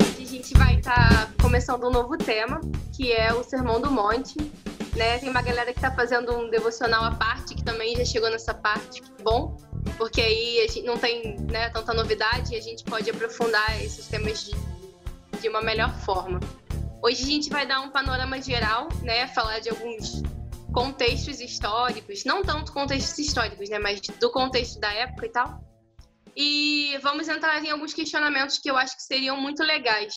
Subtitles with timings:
[0.00, 2.60] A gente vai estar tá começando um novo tema,
[2.96, 4.36] que é o Sermão do Monte.
[4.96, 5.18] Né?
[5.18, 8.52] Tem uma galera que está fazendo um devocional à parte, que também já chegou nessa
[8.52, 9.56] parte, que bom,
[9.96, 14.06] porque aí a gente não tem né, tanta novidade e a gente pode aprofundar esses
[14.08, 14.52] temas de,
[15.40, 16.40] de uma melhor forma.
[17.02, 20.22] Hoje a gente vai dar um panorama geral, né, falar de alguns
[20.72, 25.60] contextos históricos, não tanto contextos históricos, né, mas do contexto da época e tal.
[26.40, 30.14] E vamos entrar em alguns questionamentos que eu acho que seriam muito legais.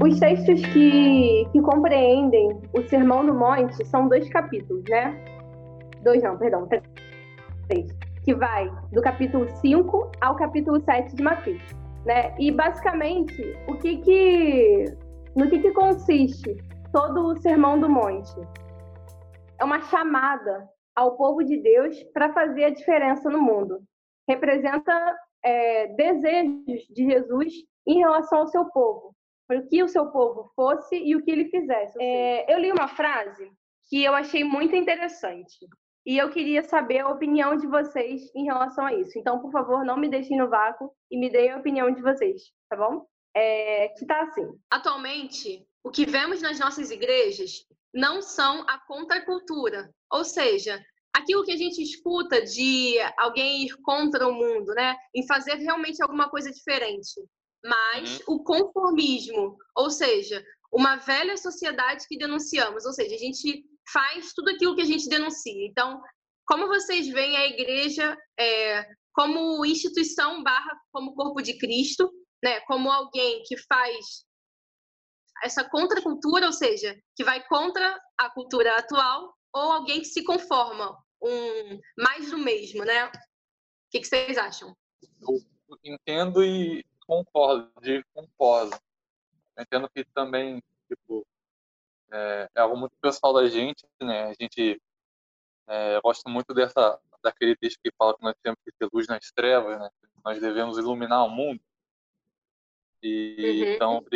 [0.00, 5.12] Os textos que, que compreendem o Sermão do Monte são dois capítulos, né?
[6.04, 7.90] Dois não, perdão, três.
[8.24, 11.62] Que vai do capítulo 5 ao capítulo 7 de Mateus.
[12.06, 12.32] Né?
[12.38, 14.84] E basicamente, o que que
[15.34, 16.56] no que, que consiste
[16.92, 18.36] todo o Sermão do Monte?
[19.58, 23.82] É uma chamada ao povo de Deus para fazer a diferença no mundo.
[24.28, 27.54] Representa é, desejos de Jesus
[27.86, 29.14] em relação ao seu povo
[29.52, 31.96] para que o seu povo fosse e o que ele fizesse.
[32.00, 33.52] É, eu li uma frase
[33.88, 35.58] que eu achei muito interessante
[36.06, 39.18] e eu queria saber a opinião de vocês em relação a isso.
[39.18, 42.42] Então, por favor, não me deixem no vácuo e me deem a opinião de vocês,
[42.68, 43.04] tá bom?
[43.34, 44.46] É, que tá assim.
[44.70, 51.52] Atualmente, o que vemos nas nossas igrejas não são a contracultura, ou seja, aquilo que
[51.52, 56.50] a gente escuta de alguém ir contra o mundo, né, em fazer realmente alguma coisa
[56.50, 57.20] diferente
[57.64, 58.34] mas uhum.
[58.34, 64.50] o conformismo, ou seja, uma velha sociedade que denunciamos, ou seja, a gente faz tudo
[64.50, 65.66] aquilo que a gente denuncia.
[65.66, 66.00] Então,
[66.46, 72.10] como vocês veem a igreja é, como instituição barra como corpo de Cristo,
[72.42, 72.60] né?
[72.60, 74.24] Como alguém que faz
[75.42, 80.96] essa contracultura, ou seja, que vai contra a cultura atual, ou alguém que se conforma,
[81.22, 83.06] um mais do mesmo, né?
[83.06, 83.10] O
[83.90, 84.74] que, que vocês acham?
[85.20, 85.38] Eu
[85.84, 88.76] entendo e concordo, de concordo.
[89.58, 91.26] Entendo que também, tipo,
[92.12, 94.24] é, é, algo muito pessoal da gente, né?
[94.24, 94.80] A gente
[95.68, 99.30] é, gosta muito dessa daquele texto que fala que nós temos que ter luz nas
[99.30, 99.88] trevas, né?
[100.24, 101.60] Nós devemos iluminar o mundo.
[103.02, 103.74] E uhum.
[103.74, 104.06] então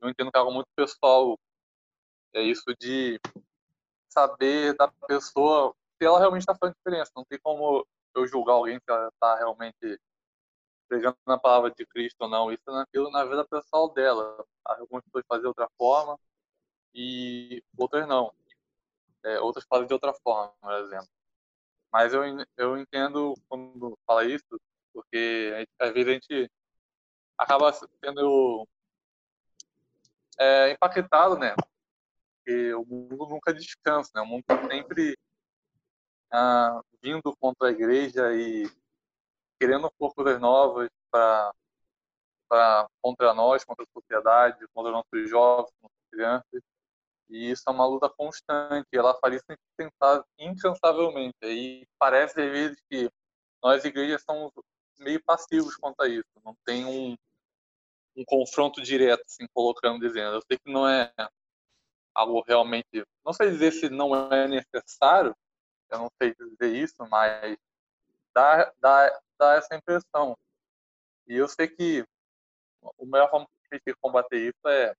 [0.00, 1.38] eu, entendo que é algo muito pessoal
[2.34, 3.18] é isso de
[4.08, 7.12] saber da pessoa se ela realmente está fazendo diferença.
[7.16, 10.00] Não tem como eu julgar alguém que está realmente
[10.88, 14.44] pregando na palavra de Cristo ou não, isso é naquilo na vida pessoal dela.
[14.64, 16.18] Algumas pessoas fazem de outra forma
[16.94, 18.32] e outras não.
[19.24, 21.08] É, outras fazem de outra forma, por exemplo.
[21.92, 22.22] Mas eu,
[22.56, 24.60] eu entendo quando fala isso,
[24.92, 26.50] porque às vezes a gente
[27.38, 28.66] acaba sendo
[30.38, 31.54] é, impactado, né?
[32.36, 34.22] Porque o mundo nunca descansa, né?
[34.22, 35.16] O mundo está sempre
[36.32, 38.68] ah, vindo contra a igreja e
[39.58, 41.52] querendo coisas novas para
[43.02, 46.62] contra nós, contra a sociedade, contra nossos jovens, nossas crianças.
[47.30, 48.86] E isso é uma luta constante.
[48.92, 49.44] Ela faz isso
[50.38, 51.36] incansavelmente.
[51.42, 53.10] E parece às vezes que
[53.62, 54.52] nós igrejas somos
[54.98, 56.28] meio passivos quanto a isso.
[56.44, 57.16] Não tem um,
[58.16, 60.34] um confronto direto, assim, colocando, dizendo.
[60.34, 61.12] Eu sei que não é
[62.14, 63.04] algo realmente.
[63.24, 65.34] Não sei dizer se não é necessário,
[65.90, 67.56] eu não sei dizer isso, mas
[68.32, 70.36] dá, dá, dá essa impressão.
[71.26, 72.04] E eu sei que
[72.82, 74.94] a melhor forma gente combater isso é,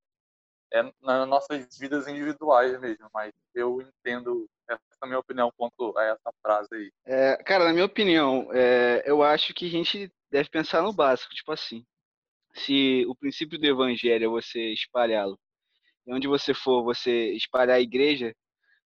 [0.73, 6.31] é nas nossas vidas individuais mesmo, mas eu entendo essa minha opinião quanto a essa
[6.41, 6.91] frase aí.
[7.05, 11.33] É, cara, na minha opinião, é, eu acho que a gente deve pensar no básico,
[11.33, 11.85] tipo assim,
[12.53, 15.39] se o princípio do evangelho é você espalhá-lo,
[16.05, 18.33] e onde você for, você espalhar a igreja,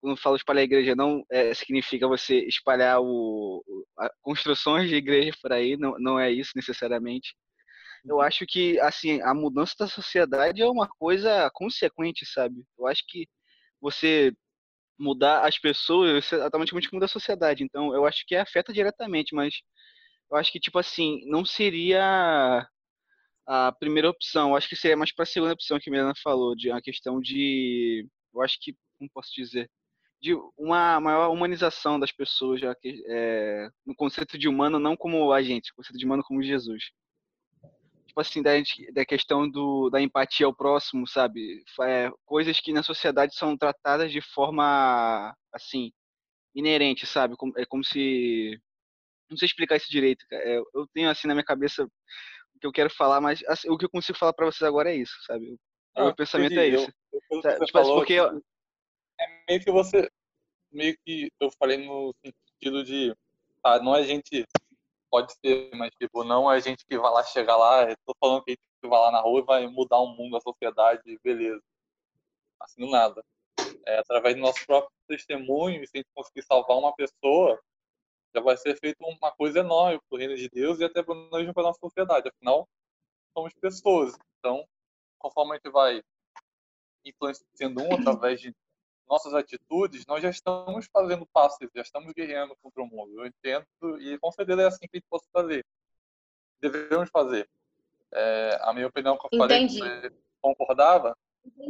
[0.01, 3.63] quando falo espalhar a igreja, não é, significa você espalhar o,
[3.97, 7.33] a, construções de igreja por aí, não, não é isso necessariamente.
[8.05, 8.21] Eu uhum.
[8.21, 12.63] acho que, assim, a mudança da sociedade é uma coisa consequente, sabe?
[12.77, 13.27] Eu acho que
[13.81, 14.33] você
[14.99, 17.63] mudar as pessoas, você automaticamente muda a sociedade.
[17.63, 19.55] Então, eu acho que afeta diretamente, mas
[20.31, 22.67] eu acho que, tipo assim, não seria
[23.47, 24.51] a primeira opção.
[24.51, 26.81] Eu acho que seria mais para a segunda opção que a Milena falou, de uma
[26.81, 28.07] questão de.
[28.33, 29.69] Eu acho que, como posso dizer?
[30.23, 35.33] de uma maior humanização das pessoas, já que, é, no conceito de humano não como
[35.33, 36.91] agente, no conceito de humano como Jesus.
[38.13, 38.51] Tipo assim, da,
[38.93, 41.63] da questão do, da empatia ao próximo, sabe?
[41.81, 45.91] É, coisas que na sociedade são tratadas de forma, assim,
[46.53, 47.35] inerente, sabe?
[47.35, 48.55] Como, é como se...
[49.27, 52.71] Não sei explicar isso direito, é, eu tenho, assim, na minha cabeça o que eu
[52.71, 55.57] quero falar, mas assim, o que eu consigo falar para vocês agora é isso, sabe?
[55.95, 56.85] Ah, o pensamento é esse.
[57.11, 60.07] Eu, eu, eu, tipo, assim, porque é meio que você.
[60.71, 63.15] Meio que eu falei no sentido de
[63.63, 64.45] tá, não é gente
[65.13, 68.49] pode ser, mas tipo, não é gente que vai lá chegar lá, tô falando que
[68.49, 71.61] a gente vai lá na rua e vai mudar o mundo, a sociedade, beleza.
[72.59, 73.23] Assim nada.
[73.85, 77.61] É, através do nosso próprio testemunho, se a gente conseguir salvar uma pessoa,
[78.35, 81.13] já vai ser feito uma coisa enorme para o reino de Deus e até para
[81.13, 82.29] a nossa sociedade.
[82.29, 82.67] Afinal,
[83.37, 84.17] somos pessoas.
[84.39, 84.67] Então,
[85.19, 86.01] conforme a gente vai
[87.05, 88.51] influenciando um através de
[89.07, 93.19] nossas atitudes, nós já estamos fazendo passos, já estamos guerreando contra o mundo.
[93.19, 93.65] Eu entendo
[93.99, 95.65] e com certeza é assim que a gente pode fazer.
[96.59, 97.49] Devemos fazer.
[98.11, 100.11] É, a minha opinião que eu falei, você
[100.41, 101.17] concordava?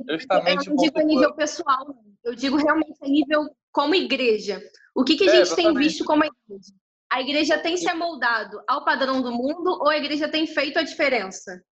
[0.10, 4.62] Justamente eu não digo a nível pessoal, eu digo realmente a nível como igreja.
[4.94, 6.74] O que, que a é, gente tem visto como igreja?
[7.10, 10.84] A igreja tem se amoldado ao padrão do mundo ou a igreja tem feito a
[10.84, 11.64] diferença?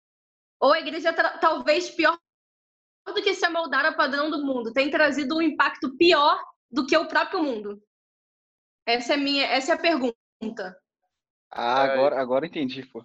[0.60, 2.18] Ou a igreja talvez pior
[3.06, 6.40] do que se amoldar ao padrão do mundo, tem trazido um impacto pior
[6.70, 7.82] do que o próprio mundo?
[8.86, 10.80] Essa é minha, essa é a pergunta.
[11.50, 13.04] Ah, agora, agora entendi, pô.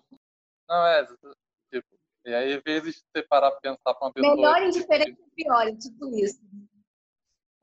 [0.69, 4.37] Não, é, tipo, e aí às vezes você parar pra pensar pra uma pessoa...
[4.37, 6.41] Melhor indiferente ou pior, tipo isso.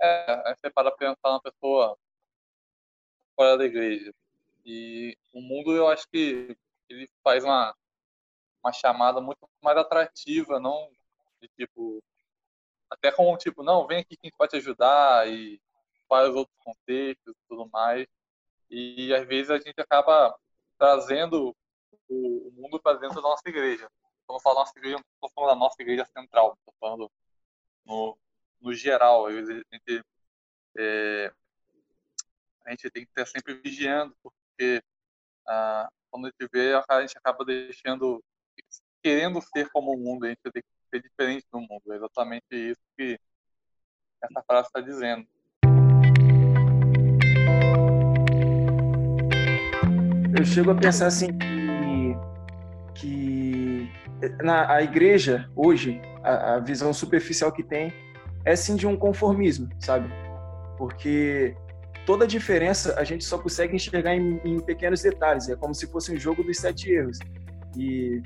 [0.01, 1.97] É, aí você para pensar uma pessoa
[3.35, 4.13] fora da igreja.
[4.65, 6.55] E o mundo, eu acho que
[6.89, 7.75] ele faz uma,
[8.63, 10.89] uma chamada muito mais atrativa, não
[11.41, 12.01] de tipo
[12.93, 15.59] até como tipo, não, vem aqui que a gente vai te ajudar e
[16.07, 18.05] faz outros contextos e tudo mais.
[18.69, 20.35] E às vezes a gente acaba
[20.77, 21.55] trazendo
[22.07, 23.89] o, mundo para dentro da nossa igreja.
[24.25, 27.11] Quando eu falo nossa igreja, não estou falando da nossa igreja central, estou falando
[27.85, 28.17] no,
[28.61, 29.25] no geral.
[29.25, 30.03] A gente,
[30.77, 31.33] é,
[32.65, 34.83] a gente tem que estar sempre vigiando, porque
[35.47, 38.23] ah, quando a gente vê, a gente acaba deixando,
[39.01, 41.81] querendo ser como o mundo, a gente tem que ser diferente do mundo.
[41.91, 43.19] É exatamente isso que
[44.21, 45.25] essa frase está dizendo.
[50.37, 52.15] Eu chego a pensar assim que,
[52.95, 53.91] que
[54.43, 57.93] na a igreja hoje a, a visão superficial que tem
[58.45, 60.09] é sim de um conformismo, sabe?
[60.77, 61.55] Porque
[62.05, 65.47] toda a diferença a gente só consegue enxergar em, em, pequenos detalhes.
[65.49, 67.19] É como se fosse um jogo dos sete erros.
[67.77, 68.21] E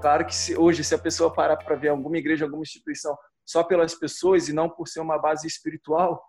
[0.00, 3.64] Claro que se, hoje, se a pessoa parar para ver alguma igreja, alguma instituição só
[3.64, 6.22] pelas pessoas e não por ser uma base espiritual,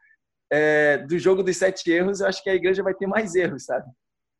[0.51, 3.65] é, do jogo dos sete erros, eu acho que a igreja vai ter mais erros,
[3.65, 3.91] sabe?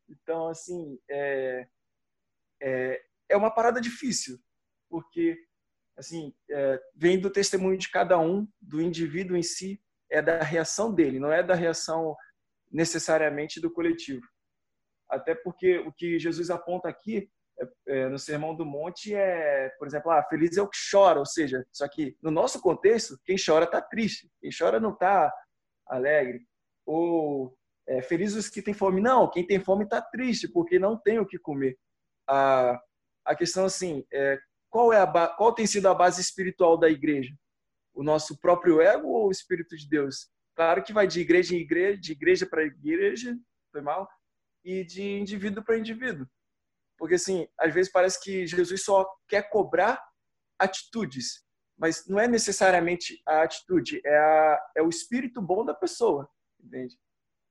[0.08, 1.66] Então, assim, é,
[2.62, 4.38] é, é uma parada difícil,
[4.88, 5.36] porque,
[5.96, 10.94] assim, é, vem do testemunho de cada um, do indivíduo em si, é da reação
[10.94, 12.16] dele, não é da reação
[12.70, 14.26] necessariamente do coletivo.
[15.10, 17.30] Até porque o que Jesus aponta aqui
[17.86, 21.26] é, no Sermão do Monte é, por exemplo, ah, feliz é o que chora, ou
[21.26, 25.32] seja, só que no nosso contexto, quem chora está triste, quem chora não está
[25.86, 26.46] alegre.
[26.86, 27.56] Ou
[27.88, 29.00] é, feliz os que têm fome.
[29.00, 31.76] Não, quem tem fome está triste, porque não tem o que comer.
[32.28, 32.78] A,
[33.24, 34.38] a questão, assim, é,
[34.70, 37.34] qual, é a, qual tem sido a base espiritual da igreja?
[37.94, 40.30] O nosso próprio ego ou o Espírito de Deus?
[40.54, 43.36] Claro que vai de igreja em igreja, de igreja para igreja,
[43.72, 44.08] foi mal,
[44.64, 46.26] e de indivíduo para indivíduo.
[46.98, 50.04] Porque, assim, às vezes parece que Jesus só quer cobrar
[50.58, 51.44] atitudes,
[51.78, 56.28] mas não é necessariamente a atitude, é, a, é o espírito bom da pessoa,
[56.60, 56.98] entende?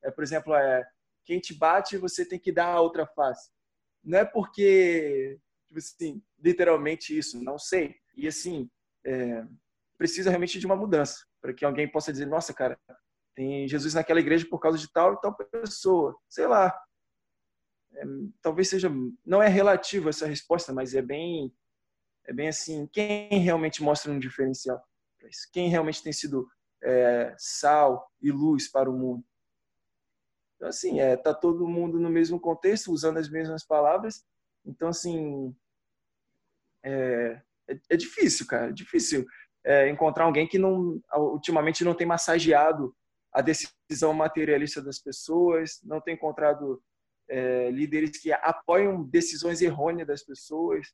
[0.03, 0.85] É, por exemplo, é,
[1.23, 3.49] quem te bate, você tem que dar a outra face.
[4.03, 7.95] Não é porque, tipo assim, literalmente isso, não sei.
[8.15, 8.69] E, assim,
[9.05, 9.45] é,
[9.97, 12.77] precisa realmente de uma mudança, para que alguém possa dizer, nossa, cara,
[13.33, 16.17] tem Jesus naquela igreja por causa de tal e tal pessoa.
[16.27, 16.77] Sei lá,
[18.41, 18.91] talvez seja
[19.25, 21.53] não é relativo essa resposta, mas é bem
[22.25, 24.83] é bem assim quem realmente mostra um diferencial,
[25.51, 26.47] quem realmente tem sido
[26.83, 29.23] é, sal e luz para o mundo.
[30.55, 34.25] Então assim é tá todo mundo no mesmo contexto usando as mesmas palavras,
[34.65, 35.55] então assim
[36.83, 39.25] é, é, é difícil, cara, é difícil
[39.63, 42.95] é, encontrar alguém que não ultimamente não tem massageado
[43.33, 46.81] a decisão materialista das pessoas, não tem encontrado
[47.29, 50.87] é, líderes que apoiam decisões errôneas das pessoas,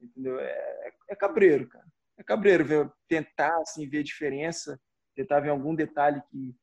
[0.00, 0.38] entendeu?
[0.38, 1.86] É, é cabreiro, cara.
[2.16, 4.80] É cabreiro ver, tentar assim, ver diferença,
[5.14, 6.54] tentar ver algum detalhe que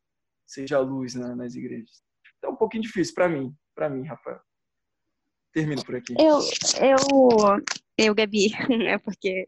[0.45, 2.03] seja luz né, nas igrejas.
[2.37, 4.41] Então, é um pouquinho difícil para mim, para mim, Rafael.
[5.53, 6.13] Termino por aqui.
[6.17, 6.39] Eu,
[6.81, 7.63] eu,
[7.97, 8.51] eu, Gabi,
[8.87, 9.47] é porque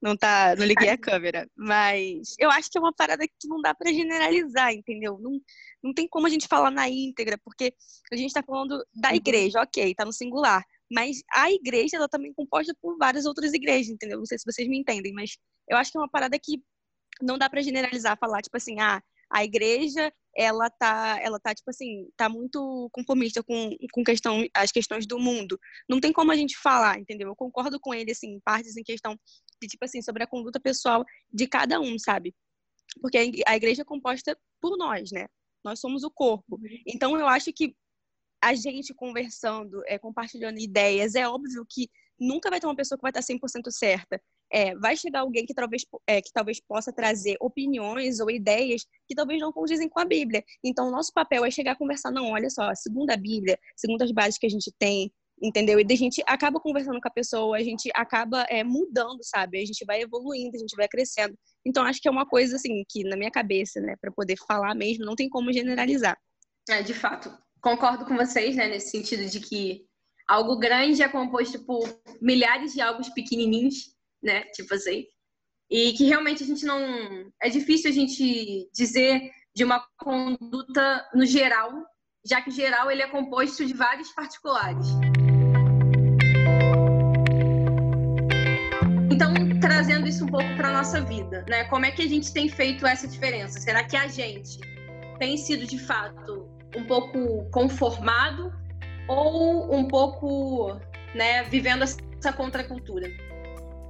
[0.00, 3.60] não tá, não liguei a câmera, mas eu acho que é uma parada que não
[3.60, 5.18] dá para generalizar, entendeu?
[5.18, 5.40] Não,
[5.82, 7.74] não tem como a gente falar na íntegra, porque
[8.12, 9.16] a gente está falando da uhum.
[9.16, 13.52] igreja, ok, tá no singular, mas a igreja ela também é composta por várias outras
[13.52, 14.18] igrejas, entendeu?
[14.18, 15.36] Não sei se vocês me entendem, mas
[15.68, 16.62] eu acho que é uma parada que
[17.20, 21.68] não dá para generalizar, falar tipo assim, ah, a igreja ela tá, ela tá tipo
[21.68, 25.58] assim, tá muito conformista com, com questão, as questões do mundo.
[25.88, 27.28] Não tem como a gente falar, entendeu?
[27.28, 29.18] Eu concordo com ele assim, partes em questão
[29.66, 32.34] tipo assim, sobre a conduta pessoal de cada um, sabe?
[33.00, 35.26] Porque a igreja é composta por nós, né?
[35.64, 36.58] Nós somos o corpo.
[36.86, 37.74] Então eu acho que
[38.40, 43.02] a gente conversando, é, compartilhando ideias, é óbvio que nunca vai ter uma pessoa que
[43.02, 47.36] vai estar 100% certa é, vai chegar alguém que talvez, é, que talvez possa trazer
[47.40, 50.42] opiniões ou ideias que talvez não condizem com a Bíblia.
[50.64, 54.02] Então, o nosso papel é chegar a conversar, não, olha só, segundo a Bíblia, segundo
[54.02, 55.78] as bases que a gente tem, entendeu?
[55.78, 59.60] E a gente acaba conversando com a pessoa, a gente acaba é, mudando, sabe?
[59.60, 61.36] A gente vai evoluindo, a gente vai crescendo.
[61.64, 64.74] Então, acho que é uma coisa, assim, que na minha cabeça, né, para poder falar
[64.74, 66.16] mesmo, não tem como generalizar.
[66.68, 67.32] É, de fato.
[67.60, 69.84] Concordo com vocês, né, nesse sentido de que
[70.28, 71.82] algo grande é composto por
[72.20, 74.42] milhares de algo pequenininhos né?
[74.52, 75.04] Tipo assim.
[75.70, 76.80] E que realmente a gente não.
[77.42, 81.72] É difícil a gente dizer de uma conduta no geral,
[82.24, 84.86] já que o geral ele é composto de vários particulares.
[89.18, 91.64] Então, trazendo isso um pouco para nossa vida, né?
[91.64, 93.58] Como é que a gente tem feito essa diferença?
[93.58, 94.60] Será que a gente
[95.18, 98.52] tem sido de fato um pouco conformado
[99.08, 100.78] ou um pouco,
[101.16, 103.08] né, vivendo essa contracultura?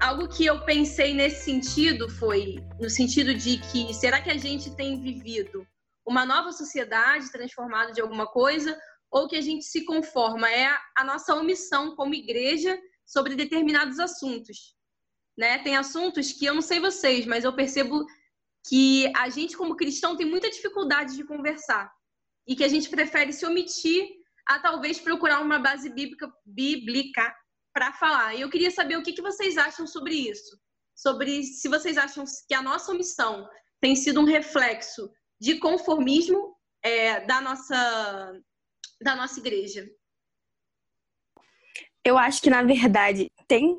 [0.01, 4.75] algo que eu pensei nesse sentido foi no sentido de que será que a gente
[4.77, 5.67] tem vivido
[6.07, 8.79] uma nova sociedade transformada de alguma coisa
[9.11, 14.78] ou que a gente se conforma é a nossa omissão como igreja sobre determinados assuntos,
[15.38, 15.59] né?
[15.59, 18.04] Tem assuntos que eu não sei vocês, mas eu percebo
[18.68, 21.90] que a gente como cristão tem muita dificuldade de conversar
[22.45, 24.04] e que a gente prefere se omitir
[24.49, 27.33] a talvez procurar uma base bíblica, bíblica
[27.73, 28.35] para falar.
[28.35, 30.59] E eu queria saber o que, que vocês acham sobre isso.
[30.97, 33.49] Sobre se vocês acham que a nossa missão
[33.80, 35.09] tem sido um reflexo
[35.40, 38.40] de conformismo é, da, nossa,
[39.00, 39.88] da nossa igreja.
[42.04, 43.78] Eu acho que, na verdade, tem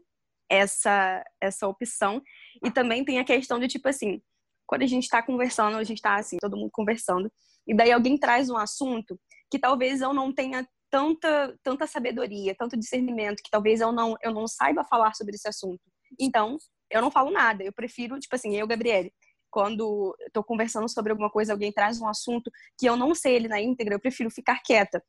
[0.49, 2.21] essa, essa opção.
[2.63, 4.21] E também tem a questão de, tipo assim,
[4.65, 7.31] quando a gente está conversando, a gente está assim, todo mundo conversando,
[7.67, 9.19] e daí alguém traz um assunto
[9.51, 14.33] que talvez eu não tenha tanta, tanta sabedoria, tanto discernimento, que talvez eu não, eu
[14.33, 15.81] não saiba falar sobre esse assunto.
[16.19, 16.57] Então,
[16.89, 17.63] eu não falo nada.
[17.63, 19.13] Eu prefiro, tipo assim, eu, Gabriele,
[19.51, 23.47] quando estou conversando sobre alguma coisa, alguém traz um assunto que eu não sei ele
[23.47, 25.03] na íntegra, eu prefiro ficar quieta.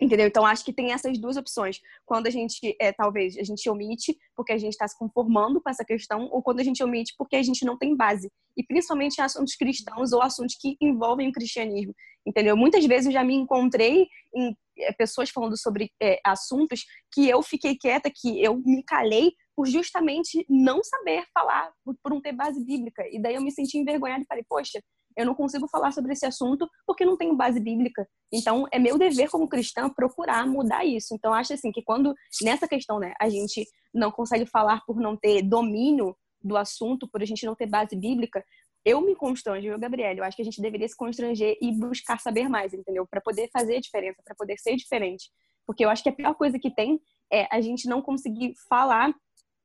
[0.00, 0.26] Entendeu?
[0.26, 1.80] Então, acho que tem essas duas opções.
[2.04, 5.70] Quando a gente, é, talvez, a gente omite porque a gente está se conformando com
[5.70, 8.30] essa questão, ou quando a gente omite porque a gente não tem base.
[8.56, 11.94] E principalmente em assuntos cristãos ou assuntos que envolvem o cristianismo.
[12.26, 12.56] Entendeu?
[12.56, 17.42] Muitas vezes eu já me encontrei em é, pessoas falando sobre é, assuntos que eu
[17.42, 22.32] fiquei quieta, que eu me calei por justamente não saber falar, por, por não ter
[22.32, 23.04] base bíblica.
[23.10, 24.80] E daí eu me senti envergonhada e falei, poxa,
[25.16, 28.06] eu não consigo falar sobre esse assunto porque não tenho base bíblica.
[28.32, 31.14] Então, é meu dever como cristã procurar mudar isso.
[31.14, 35.16] Então, acho assim que quando nessa questão, né, a gente não consegue falar por não
[35.16, 38.44] ter domínio do assunto, por a gente não ter base bíblica,
[38.84, 42.20] eu me constranjo, eu, Gabriel, eu acho que a gente deveria se constranger e buscar
[42.20, 43.06] saber mais, entendeu?
[43.06, 45.30] Para poder fazer a diferença, para poder ser diferente.
[45.66, 47.00] Porque eu acho que a pior coisa que tem
[47.32, 49.14] é a gente não conseguir falar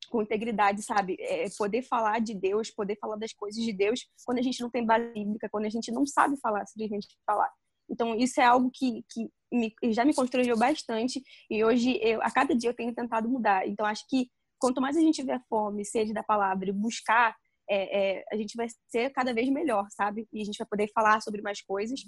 [0.09, 1.15] com integridade, sabe?
[1.19, 4.69] É poder falar de Deus, poder falar das coisas de Deus quando a gente não
[4.69, 7.49] tem base bíblica, quando a gente não sabe falar, simplesmente falar.
[7.89, 12.29] Então, isso é algo que, que me, já me constrangeu bastante e hoje, eu, a
[12.29, 13.67] cada dia, eu tenho tentado mudar.
[13.67, 17.35] Então, acho que quanto mais a gente tiver fome, sede da palavra e buscar,
[17.69, 20.27] é, é, a gente vai ser cada vez melhor, sabe?
[20.33, 21.99] E a gente vai poder falar sobre mais coisas,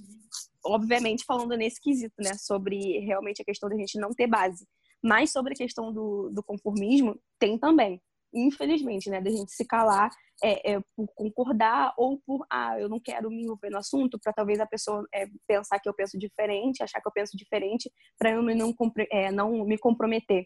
[0.65, 2.33] obviamente falando nesse quesito, né?
[2.33, 4.65] Sobre realmente a questão da gente não ter base.
[5.03, 8.01] Mas sobre a questão do, do conformismo, tem também.
[8.33, 9.19] Infelizmente, né?
[9.19, 10.09] Da gente se calar
[10.43, 14.33] é, é, por concordar ou por, ah, eu não quero me envolver no assunto, para
[14.33, 18.31] talvez a pessoa é, pensar que eu penso diferente, achar que eu penso diferente, para
[18.31, 18.73] eu não,
[19.11, 20.45] é, não me comprometer.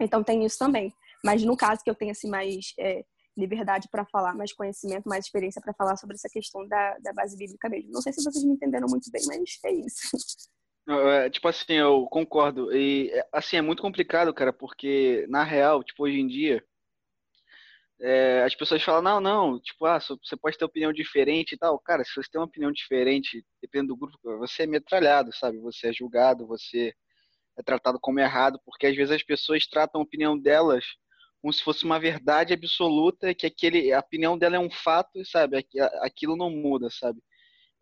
[0.00, 0.92] Então, tem isso também.
[1.24, 3.04] Mas no caso que eu tenho assim, mais é,
[3.36, 7.36] liberdade para falar, mais conhecimento, mais experiência para falar sobre essa questão da, da base
[7.36, 7.90] bíblica mesmo.
[7.92, 10.48] Não sei se vocês me entenderam muito bem, mas é isso.
[10.88, 12.74] É, tipo assim, eu concordo.
[12.74, 16.64] E, assim, é muito complicado, cara, porque, na real, tipo, hoje em dia,
[18.00, 21.78] é, as pessoas falam, não, não, tipo, ah, você pode ter opinião diferente e tal.
[21.80, 25.58] Cara, se você tem uma opinião diferente, dependendo do grupo, você é metralhado, sabe?
[25.58, 26.94] Você é julgado, você
[27.58, 30.84] é tratado como errado, porque às vezes as pessoas tratam a opinião delas
[31.42, 35.58] como se fosse uma verdade absoluta, que aquele, a opinião dela é um fato, sabe?
[36.02, 37.20] Aquilo não muda, sabe?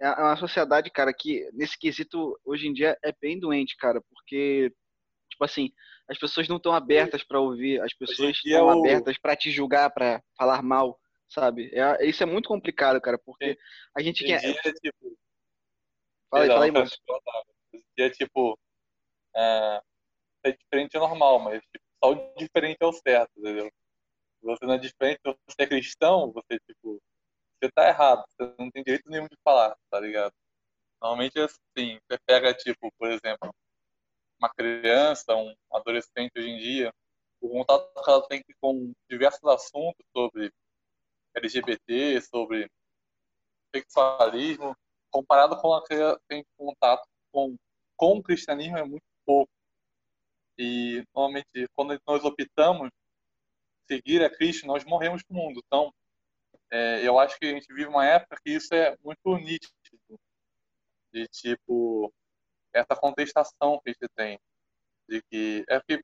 [0.01, 4.73] É uma sociedade, cara, que nesse quesito hoje em dia é bem doente, cara, porque
[5.31, 5.71] tipo assim,
[6.09, 8.71] as pessoas não estão abertas para ouvir, as pessoas estão o...
[8.71, 10.99] abertas para te julgar, para falar mal,
[11.29, 11.71] sabe?
[11.75, 13.59] É, isso é muito complicado, cara, porque
[13.97, 14.41] a gente quer.
[14.41, 15.17] Dia, tipo,
[16.31, 16.87] Fala aí, fala aí.
[17.73, 18.59] Esse dia, tipo,
[19.35, 19.81] é,
[20.45, 23.67] é diferente é normal, mas tipo, só o diferente é o certo, entendeu?
[23.67, 27.01] Se você não é diferente, se você é cristão, você, tipo,
[27.59, 30.33] você tá errado, você não tem direito nenhum de falar, tá ligado?
[31.01, 33.55] Normalmente assim, você pega, tipo, por exemplo,
[34.39, 36.93] uma criança, um adolescente hoje em dia,
[37.41, 40.51] o contato que ela tem com diversos assuntos sobre
[41.35, 42.71] LGBT, sobre
[43.75, 44.75] sexualismo,
[45.11, 45.95] comparado com a que
[46.29, 47.57] tem contato com,
[47.97, 49.51] com o cristianismo é muito pouco.
[50.59, 52.91] E, normalmente, quando nós optamos
[53.87, 55.61] seguir a Cristo, nós morremos para o mundo.
[55.67, 55.93] Então,
[56.71, 59.75] é, eu acho que a gente vive uma época que isso é muito nítido.
[61.13, 62.13] De, tipo,
[62.75, 64.39] essa contestação que a gente tem.
[65.09, 66.03] De que, é que,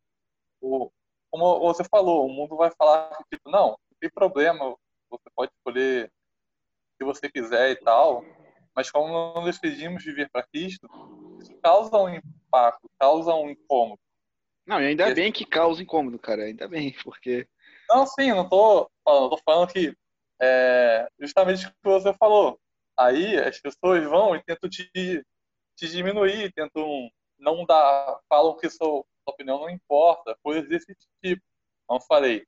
[0.61, 0.91] o,
[1.31, 4.75] como você falou, o mundo vai falar que, tipo, não, não tem problema,
[5.11, 6.11] você pode escolher
[6.97, 8.25] se você quiser e tal,
[8.75, 10.89] mas como não decidimos viver para Cristo,
[11.41, 14.01] isso causa um impacto, causa um incômodo.
[14.65, 16.45] Não, e ainda Esse- bem que causa incômodo, cara.
[16.45, 17.49] Ainda bem, porque.
[17.89, 19.95] Não, sim, não tô falando, tô falando que
[20.43, 22.59] é, justamente o que você falou.
[22.99, 24.91] Aí as pessoas vão e tentam te,
[25.77, 27.09] te diminuir, tentam
[27.39, 31.43] não dar, falam que sua, sua opinião não importa, coisas desse tipo.
[31.89, 32.45] Não falei.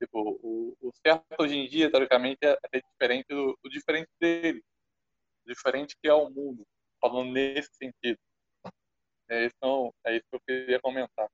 [0.00, 4.62] Tipo, o, o certo hoje em dia, teoricamente, é, é diferente do, diferente dele.
[5.46, 6.64] Diferente que é o mundo,
[7.00, 8.18] falando nesse sentido.
[9.28, 11.28] É isso, é isso que eu queria comentar.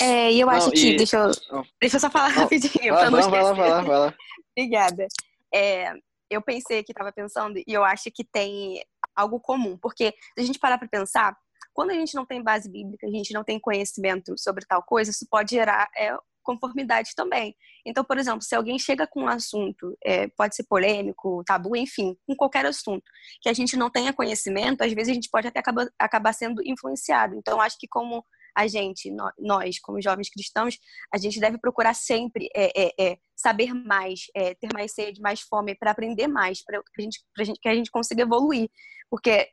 [0.00, 0.92] É, e eu Não, acho que.
[0.92, 1.66] e- Deixa eu, Não.
[1.80, 3.98] deixa eu só falar Não, rapidinho, Vai, pra não não, vai lá, vai lá, vai
[3.98, 4.14] lá.
[4.56, 5.06] Obrigada.
[5.54, 5.92] É,
[6.30, 8.82] eu pensei que estava pensando e eu acho que tem
[9.14, 11.36] algo comum, porque se a gente parar para pensar,
[11.74, 15.10] quando a gente não tem base bíblica, a gente não tem conhecimento sobre tal coisa,
[15.10, 17.54] isso pode gerar é, conformidade também.
[17.84, 22.16] Então, por exemplo, se alguém chega com um assunto, é, pode ser polêmico, tabu, enfim,
[22.26, 23.04] com qualquer assunto,
[23.40, 26.62] que a gente não tenha conhecimento, às vezes a gente pode até acabar, acabar sendo
[26.64, 27.34] influenciado.
[27.36, 28.24] Então, acho que como
[28.60, 30.78] a gente, nó- nós, como jovens cristãos,
[31.12, 35.40] a gente deve procurar sempre é, é, é, saber mais, é, ter mais sede, mais
[35.40, 38.68] fome, para aprender mais, para gente, gente, que a gente consiga evoluir.
[39.08, 39.48] Porque,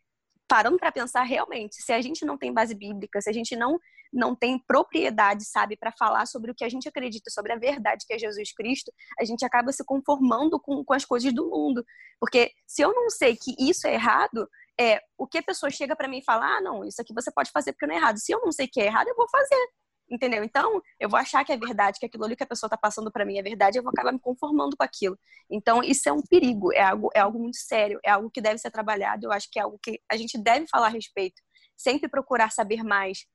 [0.47, 3.79] parando para pensar realmente, se a gente não tem base bíblica, se a gente não,
[4.11, 8.05] não tem propriedade, sabe, para falar sobre o que a gente acredita, sobre a verdade
[8.05, 11.83] que é Jesus Cristo, a gente acaba se conformando com, com as coisas do mundo.
[12.19, 14.47] Porque se eu não sei que isso é errado,
[14.79, 17.31] é, o que a pessoa chega para mim e fala, ah, não, isso aqui você
[17.31, 18.17] pode fazer porque não é errado.
[18.19, 19.69] Se eu não sei que é errado, eu vou fazer.
[20.09, 20.41] Entendeu?
[20.43, 23.11] Então, eu vou achar que é verdade, que aquilo ali que a pessoa está passando
[23.11, 25.19] para mim é verdade, eu vou acabar me conformando com aquilo.
[25.49, 28.57] Então, isso é um perigo, é algo, é algo muito sério, é algo que deve
[28.57, 31.41] ser trabalhado, eu acho que é algo que a gente deve falar a respeito.
[31.75, 33.25] Sempre procurar saber mais,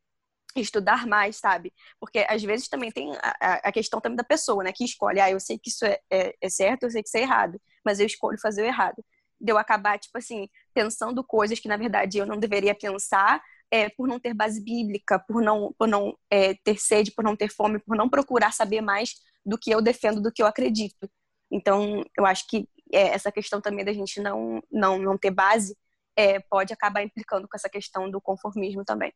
[0.57, 1.73] estudar mais, sabe?
[1.99, 4.73] Porque às vezes também tem a, a- questão também da pessoa, né?
[4.73, 7.17] Que escolhe, ah, eu sei que isso é, é, é certo, eu sei que isso
[7.19, 9.03] é errado, mas eu escolho fazer o errado.
[9.43, 13.89] De eu acabar, tipo assim, pensando coisas que na verdade eu não deveria pensar, é,
[13.91, 17.51] por não ter base bíblica, por não, por não é, ter sede, por não ter
[17.51, 21.11] fome, por não procurar saber mais do que eu defendo, do que eu acredito.
[21.51, 25.77] Então, eu acho que é, essa questão também da gente não, não, não ter base
[26.17, 29.13] é, pode acabar implicando com essa questão do conformismo também.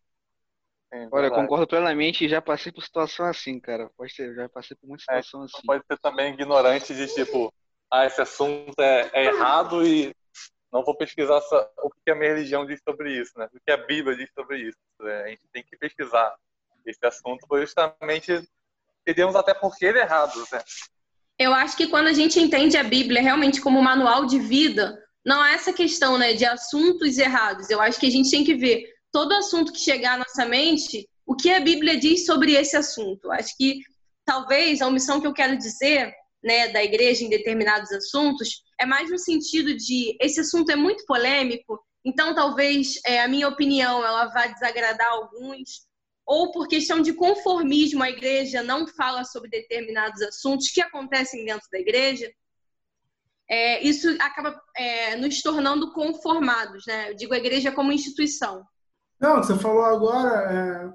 [0.93, 3.91] Sim, Olha, eu concordo plenamente e já passei por situação assim, cara.
[3.97, 5.67] Pode ser, já passei por muita É, situação Não assim.
[5.67, 7.53] pode ser também ignorante de tipo,
[7.93, 10.15] ah, esse assunto é, é errado e
[10.73, 11.41] não vou pesquisar
[11.83, 13.49] o que a minha religião diz sobre isso, né?
[13.55, 14.79] O que a Bíblia diz sobre isso.
[15.01, 15.23] né?
[15.23, 16.35] A gente tem que pesquisar
[16.85, 18.47] esse assunto, pois justamente
[19.03, 20.63] entendemos até porque ele é errado, né?
[21.39, 25.41] Eu acho que quando a gente entende a Bíblia realmente como manual de vida, não
[25.41, 27.69] há essa questão né, de assuntos errados.
[27.69, 31.09] Eu acho que a gente tem que ver todo assunto que chegar à nossa mente,
[31.27, 33.31] o que a Bíblia diz sobre esse assunto.
[33.33, 33.81] Acho que
[34.25, 39.11] talvez a omissão que eu quero dizer né, da igreja em determinados assuntos é mais
[39.11, 44.27] no sentido de esse assunto é muito polêmico, então talvez é, a minha opinião ela
[44.27, 45.87] vá desagradar alguns,
[46.25, 51.67] ou por questão de conformismo, a igreja não fala sobre determinados assuntos que acontecem dentro
[51.71, 52.31] da igreja,
[53.49, 57.11] é, isso acaba é, nos tornando conformados, né?
[57.11, 58.65] Eu digo a igreja como instituição.
[59.21, 60.93] Não, você falou agora é,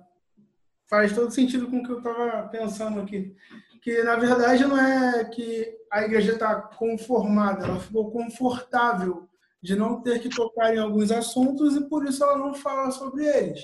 [0.90, 3.34] faz todo sentido com o que eu estava pensando aqui.
[3.82, 9.28] Que, na verdade, não é que a igreja está conformada, ela ficou confortável
[9.62, 13.26] de não ter que tocar em alguns assuntos e, por isso, ela não fala sobre
[13.26, 13.62] eles.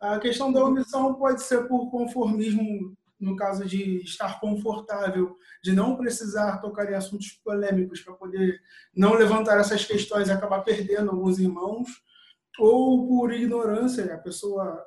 [0.00, 5.94] A questão da omissão pode ser por conformismo, no caso de estar confortável, de não
[5.96, 8.60] precisar tocar em assuntos polêmicos para poder
[8.94, 11.88] não levantar essas questões e acabar perdendo alguns irmãos
[12.58, 14.86] ou por ignorância, a pessoa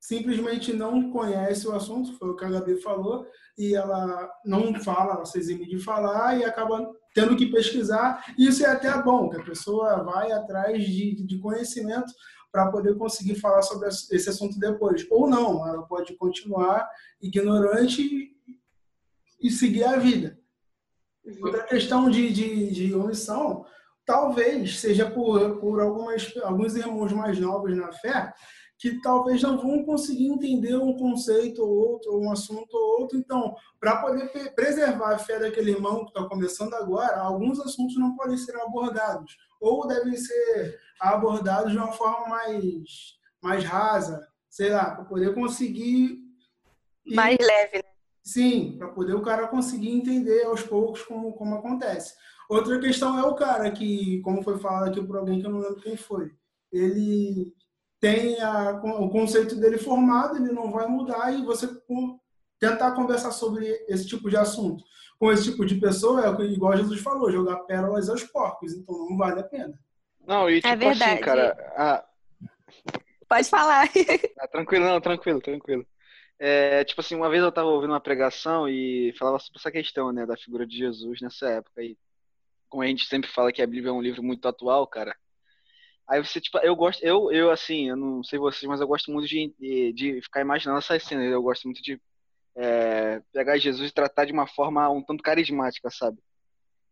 [0.00, 5.14] simplesmente não conhece o assunto, foi o que a Gabi falou, e ela não fala,
[5.14, 8.24] ela se exime de falar e acaba tendo que pesquisar.
[8.38, 12.12] Isso é até bom, que a pessoa vai atrás de, de conhecimento
[12.50, 15.06] para poder conseguir falar sobre esse assunto depois.
[15.10, 16.88] Ou não, ela pode continuar
[17.20, 18.30] ignorante
[19.40, 20.38] e seguir a vida.
[21.42, 23.66] Outra questão de, de, de omissão,
[24.06, 28.32] talvez seja por, por algumas, alguns irmãos mais novos na fé,
[28.78, 33.18] que talvez não vão conseguir entender um conceito ou outro, um assunto ou outro.
[33.18, 38.14] Então, para poder preservar a fé daquele irmão que está começando agora, alguns assuntos não
[38.14, 44.94] podem ser abordados, ou devem ser abordados de uma forma mais, mais rasa, sei lá,
[44.94, 46.16] para poder conseguir.
[47.04, 47.90] Mais leve, né?
[48.22, 52.14] Sim, para poder o cara conseguir entender aos poucos como, como acontece.
[52.48, 55.60] Outra questão é o cara que, como foi falado aqui por alguém que eu não
[55.60, 56.30] lembro quem foi,
[56.70, 57.52] ele
[58.00, 61.68] tem a, o conceito dele formado, ele não vai mudar e você
[62.58, 64.84] tentar conversar sobre esse tipo de assunto
[65.18, 69.16] com esse tipo de pessoa é igual Jesus falou, jogar pérolas aos porcos, então não
[69.16, 69.78] vale a pena.
[70.24, 71.12] Não, e é tipo é verdade.
[71.12, 71.74] assim, cara.
[71.76, 72.04] A...
[73.28, 73.88] Pode falar.
[74.38, 75.86] Ah, tranquilo, não, tranquilo, tranquilo.
[76.38, 80.12] É, tipo assim, uma vez eu tava ouvindo uma pregação e falava sobre essa questão,
[80.12, 81.82] né, da figura de Jesus nessa época.
[81.82, 81.98] E
[82.68, 85.16] como a gente sempre fala que a Bíblia é um livro muito atual, cara.
[86.08, 89.10] Aí você, tipo, eu gosto, eu, eu assim, eu não sei vocês, mas eu gosto
[89.12, 91.30] muito de, de, de ficar imaginando essas cenas.
[91.30, 92.00] Eu gosto muito de
[92.56, 96.18] é, pegar Jesus e tratar de uma forma um tanto carismática, sabe?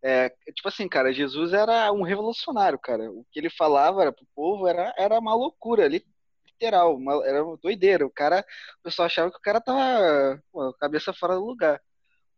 [0.03, 3.11] É, tipo assim, cara, Jesus era um revolucionário, cara.
[3.11, 7.57] O que ele falava era pro povo era, era uma loucura, literal, uma, era uma
[7.57, 8.07] doideira.
[8.07, 8.45] O cara,
[8.81, 11.81] o pessoal achava que o cara tava pô, cabeça fora do lugar.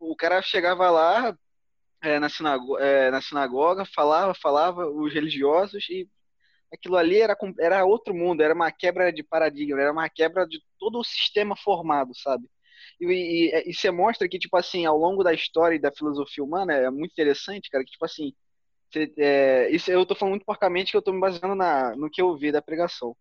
[0.01, 1.37] O cara chegava lá
[2.03, 6.09] é, na, sinagoga, é, na sinagoga, falava, falava, os religiosos, e
[6.72, 10.62] aquilo ali era, era outro mundo, era uma quebra de paradigma, era uma quebra de
[10.78, 12.48] todo o sistema formado, sabe?
[13.00, 16.44] E, e, e você mostra que, tipo assim, ao longo da história e da filosofia
[16.44, 18.33] humana, é muito interessante, cara, que, tipo assim,
[18.90, 22.11] você, é, isso eu tô falando muito porcamente que eu tô me baseando na, no
[22.11, 23.16] que eu vi da pregação.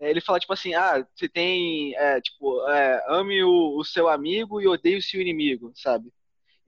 [0.00, 4.08] É, ele fala, tipo assim, ah, você tem, é, tipo, é, ame o, o, seu
[4.08, 6.12] amigo e odeie o seu inimigo, sabe?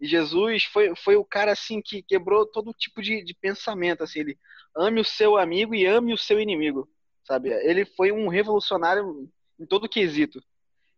[0.00, 4.20] E Jesus foi, foi o cara, assim, que quebrou todo tipo de, de pensamento, assim,
[4.20, 4.38] ele
[4.76, 6.88] ame o seu amigo e ame o seu inimigo,
[7.24, 7.50] sabe?
[7.50, 10.42] Ele foi um revolucionário em todo quesito.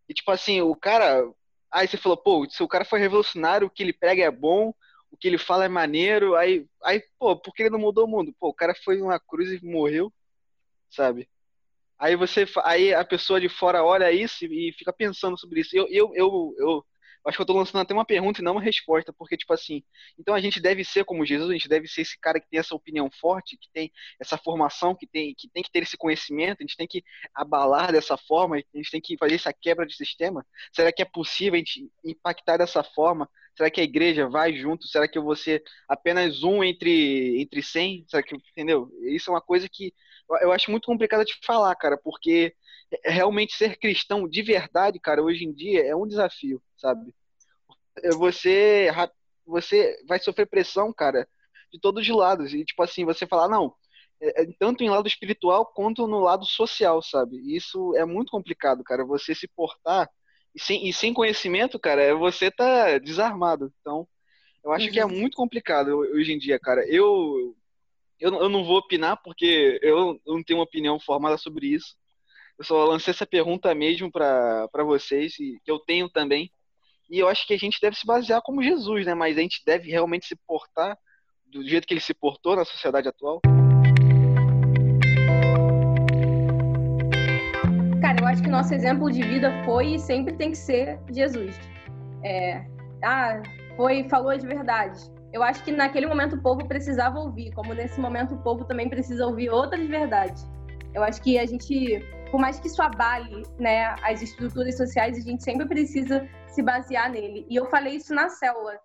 [0.09, 1.29] E tipo assim, o cara.
[1.71, 4.73] Aí você falou, pô, se o cara foi revolucionário, o que ele prega é bom,
[5.11, 8.09] o que ele fala é maneiro, aí, aí pô, por que ele não mudou o
[8.09, 8.35] mundo?
[8.39, 10.13] Pô, o cara foi numa cruz e morreu,
[10.91, 11.29] sabe?
[11.99, 15.77] Aí você, aí a pessoa de fora olha isso e fica pensando sobre isso.
[15.77, 16.87] Eu, eu, eu, eu
[17.27, 19.83] acho que eu tô lançando até uma pergunta e não uma resposta, porque, tipo assim,
[20.19, 22.61] então a gente deve ser como Jesus, a gente deve ser esse cara que tem
[22.61, 26.59] essa opinião forte, que tem essa formação, que tem que, tem que ter esse conhecimento,
[26.61, 27.03] a gente tem que
[27.35, 30.47] abalar dessa forma, a gente tem que fazer essa quebra de sistema.
[30.73, 33.29] Será que é possível a gente impactar dessa forma?
[33.57, 34.87] Será que a igreja vai junto?
[34.87, 38.05] Será que eu vou ser apenas um entre, entre 100?
[38.09, 38.91] Será que, entendeu?
[39.03, 39.93] Isso é uma coisa que
[40.43, 42.55] eu acho muito complicado de falar, cara, porque
[43.05, 47.15] realmente ser cristão de verdade, cara, hoje em dia é um desafio, sabe?
[48.15, 48.89] Você,
[49.47, 51.29] você vai sofrer pressão, cara,
[51.73, 52.53] de todos os lados.
[52.53, 53.75] E, tipo assim, você falar, não,
[54.21, 57.37] é, é, tanto em lado espiritual quanto no lado social, sabe?
[57.55, 59.05] Isso é muito complicado, cara.
[59.05, 60.09] Você se portar
[60.55, 63.73] e sem, e sem conhecimento, cara, é você tá desarmado.
[63.81, 64.09] Então,
[64.65, 64.93] eu acho uhum.
[64.93, 65.19] que é uhum.
[65.19, 66.87] muito complicado hoje em dia, cara.
[66.89, 67.55] Eu,
[68.19, 71.95] eu, eu não vou opinar porque eu não tenho uma opinião formada sobre isso.
[72.59, 76.51] Eu só lancei essa pergunta mesmo para vocês, e que eu tenho também.
[77.11, 79.15] E eu acho que a gente deve se basear como Jesus, né?
[79.15, 80.97] Mas a gente deve realmente se portar
[81.53, 83.43] do jeito que ele se portou na sociedade atual.
[88.01, 91.61] Cara, eu acho que nosso exemplo de vida foi e sempre tem que ser Jesus.
[92.25, 92.65] É,
[93.05, 93.43] ah,
[93.77, 94.99] foi, falou de verdade.
[95.31, 98.89] Eu acho que naquele momento o povo precisava ouvir, como nesse momento o povo também
[98.89, 100.49] precisa ouvir outras verdades.
[100.95, 105.21] Eu acho que a gente por mais que isso abale né, as estruturas sociais, a
[105.21, 107.47] gente sempre precisa se basear nele.
[107.49, 108.79] E eu falei isso na célula,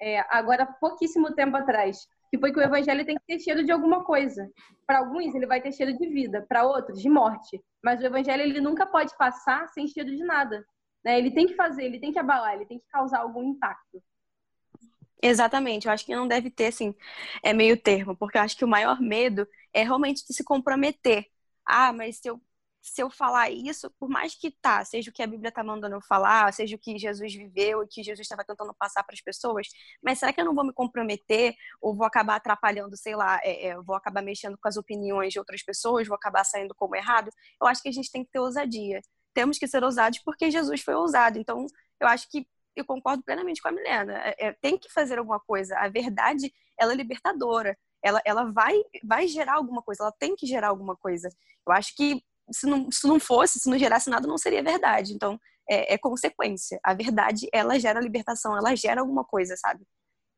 [0.00, 3.72] é, agora pouquíssimo tempo atrás, que foi que o evangelho tem que ter cheiro de
[3.72, 4.50] alguma coisa.
[4.86, 7.62] Para alguns, ele vai ter cheiro de vida, para outros, de morte.
[7.82, 10.64] Mas o evangelho, ele nunca pode passar sem cheiro de nada.
[11.04, 11.18] Né?
[11.18, 14.02] Ele tem que fazer, ele tem que abalar, ele tem que causar algum impacto.
[15.20, 16.94] Exatamente, eu acho que não deve ter, assim,
[17.42, 21.26] é meio termo, porque eu acho que o maior medo é realmente de se comprometer.
[21.66, 22.40] Ah, mas se eu
[22.88, 25.96] se eu falar isso, por mais que tá, seja o que a Bíblia está mandando
[25.96, 29.20] eu falar, seja o que Jesus viveu e que Jesus estava tentando passar para as
[29.20, 29.68] pessoas,
[30.02, 33.68] mas será que eu não vou me comprometer ou vou acabar atrapalhando, sei lá, é,
[33.68, 37.30] é, vou acabar mexendo com as opiniões de outras pessoas, vou acabar saindo como errado?
[37.60, 39.00] Eu acho que a gente tem que ter ousadia.
[39.34, 41.38] Temos que ser ousados porque Jesus foi ousado.
[41.38, 41.66] Então,
[42.00, 44.18] eu acho que eu concordo plenamente com a Milena.
[44.18, 45.76] É, é, tem que fazer alguma coisa.
[45.78, 47.76] A verdade, ela é libertadora.
[48.02, 50.04] Ela, ela vai, vai gerar alguma coisa.
[50.04, 51.28] Ela tem que gerar alguma coisa.
[51.66, 55.12] Eu acho que se não, se não fosse, se não gerasse nada, não seria verdade.
[55.12, 56.78] Então, é, é consequência.
[56.82, 58.56] A verdade, ela gera libertação.
[58.56, 59.84] Ela gera alguma coisa, sabe?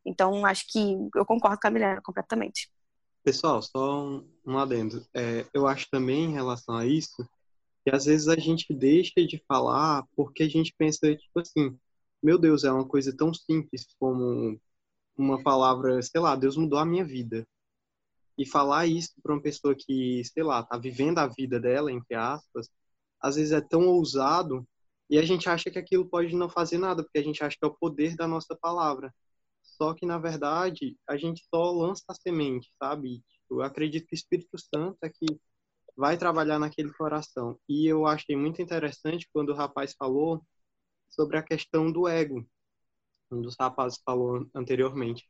[0.04, 2.70] Então, acho que eu concordo com a Milena completamente.
[3.22, 5.06] Pessoal, só um, um adendo.
[5.14, 7.28] É, eu acho também em relação a isso
[7.84, 11.78] que às vezes a gente deixa de falar porque a gente pensa, tipo assim,
[12.22, 14.60] meu Deus, é uma coisa tão simples como
[15.16, 17.46] uma palavra, sei lá, Deus mudou a minha vida.
[18.40, 22.14] E falar isso para uma pessoa que, sei lá, tá vivendo a vida dela, entre
[22.16, 22.70] aspas,
[23.20, 24.66] às vezes é tão ousado
[25.10, 27.64] e a gente acha que aquilo pode não fazer nada, porque a gente acha que
[27.66, 29.14] é o poder da nossa palavra.
[29.62, 33.22] Só que, na verdade, a gente só lança a semente, sabe?
[33.50, 35.26] Eu acredito que o Espírito Santo é que
[35.96, 37.58] vai trabalhar naquele coração.
[37.68, 40.42] E eu achei muito interessante quando o rapaz falou
[41.10, 42.46] sobre a questão do ego.
[43.30, 45.24] Um dos rapazes falou anteriormente.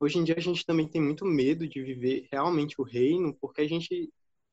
[0.00, 3.62] Hoje em dia a gente também tem muito medo de viver realmente o reino, porque
[3.62, 4.12] a gente,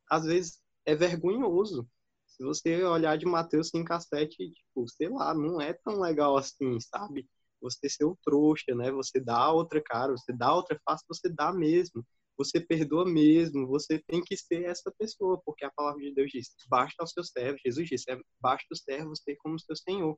[0.10, 1.88] às vezes, é vergonhoso.
[2.28, 6.38] Se você olhar de Mateus 5 a 7, tipo, sei lá, não é tão legal
[6.38, 7.28] assim, sabe?
[7.66, 8.92] você ser o trouxa, né?
[8.92, 12.06] Você dá outra cara, você dá outra face, você dá mesmo.
[12.38, 16.56] Você perdoa mesmo, você tem que ser essa pessoa, porque a palavra de Deus diz:
[16.68, 17.62] basta aos seus servos.
[17.66, 20.18] Jesus disse: é, basta os servos ter como seu Senhor.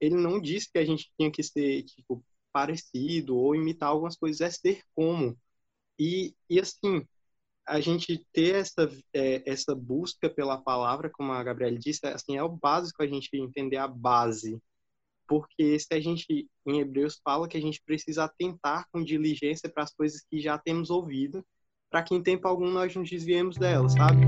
[0.00, 4.40] Ele não disse que a gente tinha que ser, tipo, parecido ou imitar algumas coisas,
[4.40, 5.36] é ser como.
[5.98, 7.04] E, e assim,
[7.66, 12.42] a gente ter essa, é, essa busca pela palavra, como a Gabriela disse, assim, é
[12.42, 14.60] o básico a gente entender a base
[15.26, 19.82] porque se a gente, em Hebreus, fala que a gente precisa atentar com diligência para
[19.82, 21.44] as coisas que já temos ouvido,
[21.90, 24.20] para que em tempo algum nós nos desviemos delas, sabe?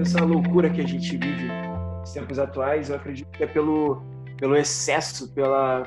[0.00, 1.48] Essa loucura que a gente vive
[2.00, 4.02] nos tempos atuais, eu acredito que é pelo,
[4.42, 5.84] pelo excesso, pela,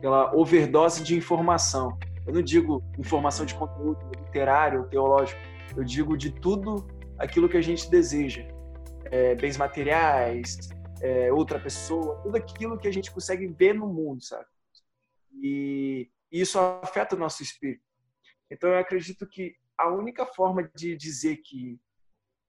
[0.00, 1.98] pela overdose de informação.
[2.26, 5.38] Eu não digo informação de conteúdo literário, teológico,
[5.76, 6.86] eu digo de tudo
[7.18, 8.48] aquilo que a gente deseja
[9.04, 10.70] é, bens materiais,
[11.02, 14.46] é, outra pessoa, tudo aquilo que a gente consegue ver no mundo, sabe?
[15.42, 17.84] E isso afeta o nosso espírito.
[18.50, 21.78] Então eu acredito que a única forma de dizer que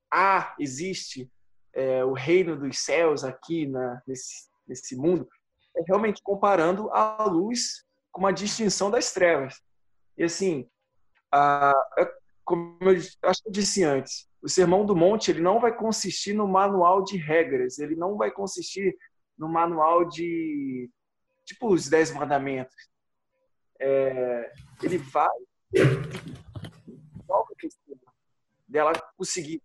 [0.09, 1.29] ah, existe
[1.73, 5.27] é, o reino dos céus aqui na, nesse, nesse mundo
[5.75, 9.61] é realmente comparando a luz com uma distinção das trevas.
[10.17, 10.69] E assim,
[11.31, 11.73] a,
[12.43, 16.33] como eu acho que eu disse antes, o Sermão do Monte ele não vai consistir
[16.33, 18.95] no manual de regras, ele não vai consistir
[19.37, 20.89] no manual de
[21.43, 22.75] tipo os dez mandamentos.
[23.79, 25.27] É, ele vai
[27.29, 27.43] a
[28.67, 29.61] dela conseguir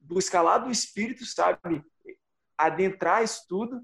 [0.00, 1.82] buscar lá do Espírito, sabe,
[2.56, 3.82] adentrar isso tudo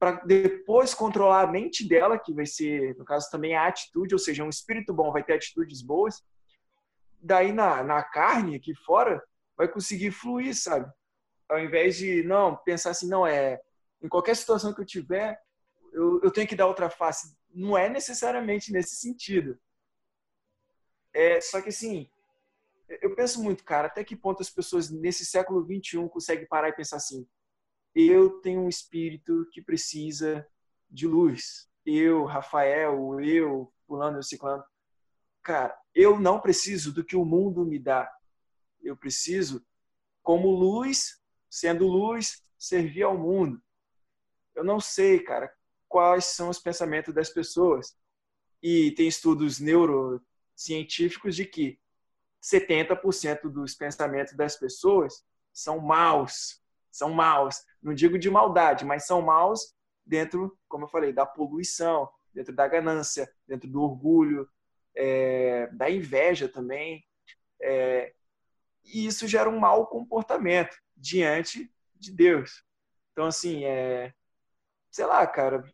[0.00, 4.18] para depois controlar a mente dela, que vai ser, no caso também a atitude, ou
[4.18, 6.24] seja, um espírito bom vai ter atitudes boas.
[7.20, 9.22] Daí na, na carne aqui fora,
[9.54, 10.90] vai conseguir fluir, sabe?
[11.46, 13.60] Ao invés de, não, pensar assim, não, é,
[14.00, 15.38] em qualquer situação que eu tiver,
[15.92, 17.36] eu, eu tenho que dar outra face.
[17.54, 19.60] Não é necessariamente nesse sentido.
[21.12, 22.08] É, só que assim,
[23.02, 26.72] eu penso muito, cara, até que ponto as pessoas nesse século 21 conseguem parar e
[26.72, 27.28] pensar assim:
[27.94, 30.46] eu tenho um espírito que precisa
[30.88, 31.68] de luz.
[31.84, 34.64] Eu, Rafael, eu, fulano, eu, ciclano.
[35.42, 38.10] Cara, eu não preciso do que o mundo me dá
[38.82, 39.64] eu preciso,
[40.22, 43.60] como luz, sendo luz, servir ao mundo.
[44.54, 45.52] Eu não sei, cara,
[45.88, 47.96] quais são os pensamentos das pessoas.
[48.62, 51.78] E tem estudos neurocientíficos de que
[52.42, 56.59] 70% dos pensamentos das pessoas são maus.
[56.90, 57.62] São maus.
[57.82, 59.74] Não digo de maldade, mas são maus
[60.04, 64.48] dentro, como eu falei, da poluição, dentro da ganância, dentro do orgulho,
[64.94, 67.04] é, da inveja também.
[67.62, 68.12] É,
[68.84, 72.64] e isso gera um mau comportamento diante de Deus.
[73.12, 74.12] Então, assim, é,
[74.90, 75.64] sei lá, cara,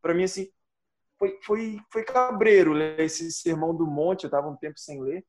[0.00, 0.50] para mim, assim,
[1.18, 5.24] foi, foi, foi cabreiro ler esse Sermão do Monte, eu tava um tempo sem ler,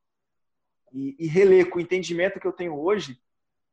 [0.91, 3.19] e, e reler com o entendimento que eu tenho hoje,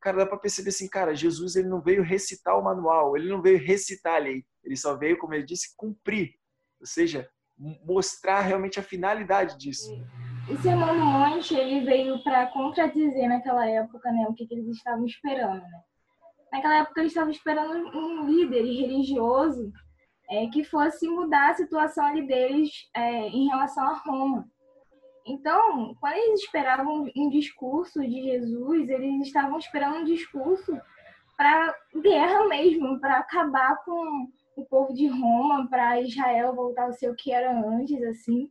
[0.04, 3.40] cara, dá para perceber assim, cara, Jesus ele não veio recitar o manual, ele não
[3.40, 6.34] veio recitar a lei, ele só veio, como ele disse, cumprir,
[6.78, 7.26] ou seja,
[7.86, 9.90] mostrar realmente a finalidade disso.
[10.60, 15.06] Sermão do Monte ele veio para contradizer naquela época né, o que, que eles estavam
[15.06, 15.62] esperando.
[15.62, 15.80] Né?
[16.52, 19.72] Naquela época eles estavam esperando um líder religioso
[20.28, 24.46] é, que fosse mudar a situação ali deles é, em relação a Roma.
[25.26, 30.78] Então, quando eles esperavam um discurso de Jesus, eles estavam esperando um discurso
[31.36, 37.14] para guerra mesmo, para acabar com o povo de Roma, para Israel voltar ao seu
[37.14, 38.50] que era antes, assim.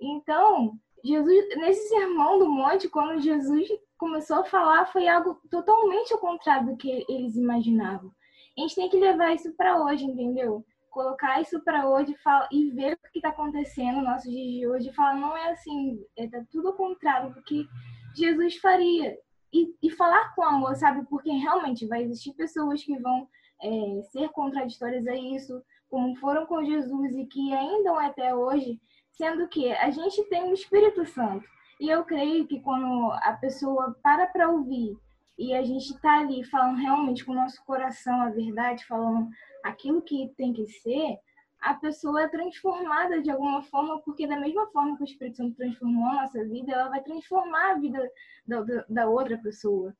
[0.00, 6.18] Então, Jesus, nesse sermão do monte, quando Jesus começou a falar, foi algo totalmente ao
[6.18, 8.10] contrário do que eles imaginavam.
[8.56, 10.64] A gente tem que levar isso para hoje, entendeu?
[10.90, 12.16] Colocar isso para hoje
[12.50, 15.52] e ver o que está acontecendo no nosso dia de hoje e falar, não é
[15.52, 17.66] assim, é tá tudo contrário do que
[18.14, 19.16] Jesus faria.
[19.52, 21.04] E, e falar com amor, sabe?
[21.06, 23.28] Porque realmente vai existir pessoas que vão
[23.60, 29.48] é, ser contraditórias a isso, como foram com Jesus e que ainda até hoje, sendo
[29.48, 31.44] que a gente tem o Espírito Santo.
[31.80, 34.96] E eu creio que quando a pessoa para para ouvir
[35.40, 39.26] e a gente está ali falando realmente com o nosso coração a verdade, falando
[39.64, 41.18] aquilo que tem que ser,
[41.62, 45.56] a pessoa é transformada de alguma forma, porque da mesma forma que o Espírito Santo
[45.56, 48.06] transformou a nossa vida, ela vai transformar a vida
[48.46, 49.96] da, da outra pessoa.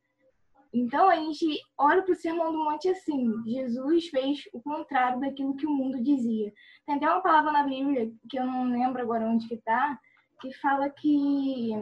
[0.74, 1.46] Então a gente
[1.78, 6.02] olha para o Sermão do Monte assim: Jesus fez o contrário daquilo que o mundo
[6.02, 6.52] dizia.
[6.84, 9.98] Tem até uma palavra na Bíblia, que eu não lembro agora onde que está,
[10.38, 11.72] que fala que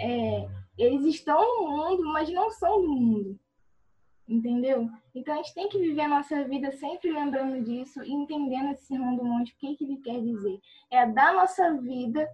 [0.00, 3.38] é, eles estão no mundo, mas não são do mundo.
[4.28, 4.88] Entendeu?
[5.14, 8.86] Então a gente tem que viver a nossa vida sempre lembrando disso e entendendo esse
[8.86, 10.60] sermão do monte, o que, que ele quer dizer.
[10.90, 12.26] É dar nossa vida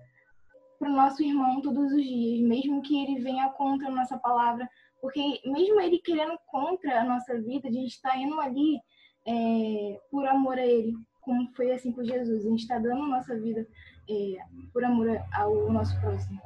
[0.78, 4.68] para o nosso irmão todos os dias, mesmo que ele venha contra a nossa palavra,
[5.00, 8.80] porque mesmo ele querendo contra a nossa vida, a gente está indo ali
[9.26, 12.46] é, por amor a ele, como foi assim com Jesus.
[12.46, 13.66] A gente está dando nossa vida
[14.08, 14.38] é,
[14.72, 16.40] por amor ao nosso próximo.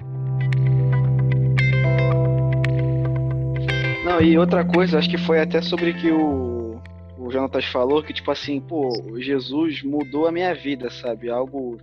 [4.04, 6.80] Não, e outra coisa, acho que foi até sobre que o,
[7.16, 11.30] o Jonatas falou, que tipo assim, pô, Jesus mudou a minha vida, sabe?
[11.30, 11.78] Algo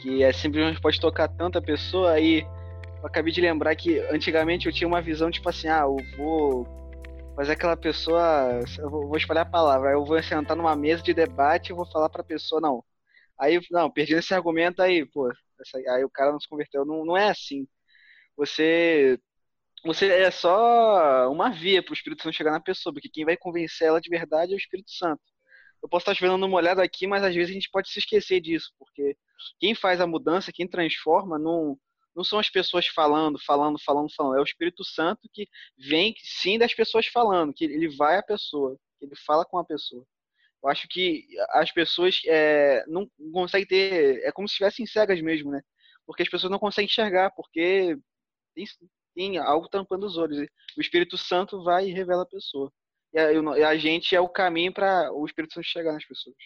[0.00, 2.46] que é simplesmente pode tocar tanta pessoa aí.
[3.00, 6.66] Eu acabei de lembrar que antigamente eu tinha uma visão, tipo assim, ah, eu vou
[7.36, 11.70] fazer aquela pessoa, eu vou, espalhar a palavra, eu vou sentar numa mesa de debate
[11.70, 12.84] e vou falar pra pessoa, não.
[13.38, 15.30] Aí, não, perdi esse argumento aí, pô,
[15.88, 16.84] aí o cara não se converteu.
[16.84, 17.66] Não, não é assim.
[18.36, 19.18] Você
[19.88, 23.36] você é só uma via para o Espírito Santo chegar na pessoa, porque quem vai
[23.38, 25.22] convencer ela de verdade é o Espírito Santo.
[25.82, 28.40] Eu posso estar esperando uma olhada aqui, mas às vezes a gente pode se esquecer
[28.40, 29.16] disso, porque
[29.58, 31.78] quem faz a mudança, quem transforma, não,
[32.14, 34.36] não são as pessoas falando, falando, falando, falando.
[34.36, 35.48] É o Espírito Santo que
[35.78, 39.64] vem, sim, das pessoas falando, que ele vai à pessoa, que ele fala com a
[39.64, 40.04] pessoa.
[40.62, 44.20] Eu acho que as pessoas é, não conseguem ter.
[44.24, 45.62] É como se estivessem cegas mesmo, né?
[46.04, 47.96] Porque as pessoas não conseguem enxergar, porque
[49.18, 50.38] tem algo tampando os olhos.
[50.76, 52.72] O Espírito Santo vai e revela a pessoa.
[53.12, 56.36] E a, e a gente é o caminho para o Espírito Santo chegar nas pessoas.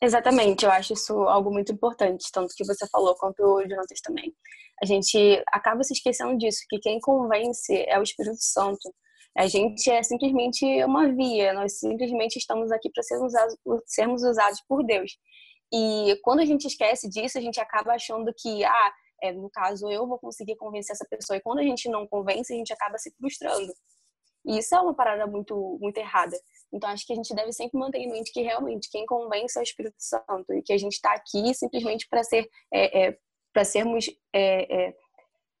[0.00, 4.32] Exatamente, eu acho isso algo muito importante, tanto que você falou quanto o Jonathan também.
[4.82, 8.94] A gente acaba se esquecendo disso, que quem convence é o Espírito Santo.
[9.36, 14.62] A gente é simplesmente uma via, nós simplesmente estamos aqui para sermos usados, sermos usados
[14.66, 15.12] por Deus.
[15.72, 19.90] E quando a gente esquece disso, a gente acaba achando que, ah, é, no caso,
[19.90, 21.36] eu vou conseguir convencer essa pessoa.
[21.36, 23.72] E quando a gente não convence, a gente acaba se frustrando.
[24.44, 26.36] E isso é uma parada muito, muito errada.
[26.72, 29.60] Então, acho que a gente deve sempre manter em mente que realmente quem convence é
[29.60, 33.18] o Espírito Santo e que a gente está aqui simplesmente para ser, é, é,
[33.52, 34.94] para sermos é, é,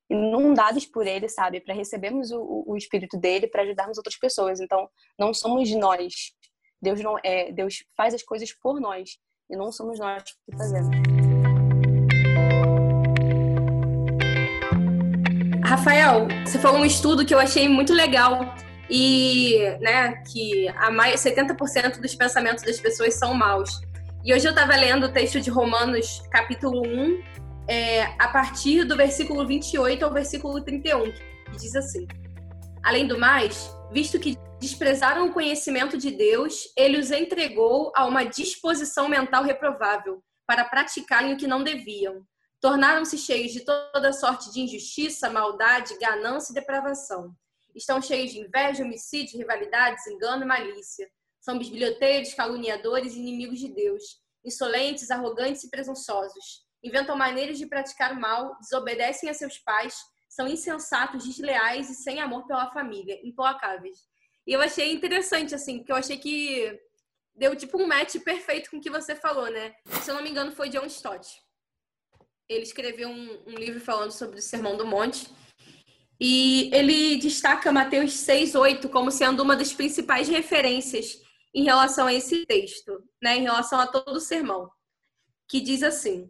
[0.08, 1.60] inundados por Ele, sabe?
[1.60, 4.60] Para recebermos o, o Espírito dele, para ajudarmos outras pessoas.
[4.60, 6.32] Então, não somos nós.
[6.80, 9.18] Deus não é, Deus faz as coisas por nós
[9.50, 11.19] e não somos nós que fazemos.
[15.70, 18.56] Rafael, você falou um estudo que eu achei muito legal
[18.90, 23.80] e, né, que a mais 70% dos pensamentos das pessoas são maus.
[24.24, 27.22] E hoje eu estava lendo o texto de Romanos, capítulo 1,
[27.68, 32.04] é, a partir do versículo 28 ao versículo 31, que diz assim:
[32.82, 38.24] Além do mais, visto que desprezaram o conhecimento de Deus, ele os entregou a uma
[38.24, 42.26] disposição mental reprovável para praticarem o que não deviam
[42.60, 47.34] Tornaram-se cheios de toda sorte de injustiça, maldade, ganância e depravação.
[47.74, 51.10] Estão cheios de inveja, homicídio, rivalidades, engano e malícia.
[51.40, 54.02] São bisbilhoteiros, caluniadores e inimigos de Deus.
[54.44, 56.66] Insolentes, arrogantes e presunçosos.
[56.82, 59.94] Inventam maneiras de praticar o mal, desobedecem a seus pais,
[60.28, 63.98] são insensatos, desleais e sem amor pela família, implacáveis.
[64.46, 66.78] E eu achei interessante, assim, porque eu achei que
[67.34, 69.74] deu tipo um match perfeito com o que você falou, né?
[70.02, 71.26] Se eu não me engano, foi John Stott
[72.50, 75.28] ele escreveu um, um, livro falando sobre o Sermão do Monte.
[76.20, 81.22] E ele destaca Mateus 6, 8 como sendo uma das principais referências
[81.54, 84.68] em relação a esse texto, né, em relação a todo o sermão,
[85.48, 86.28] que diz assim: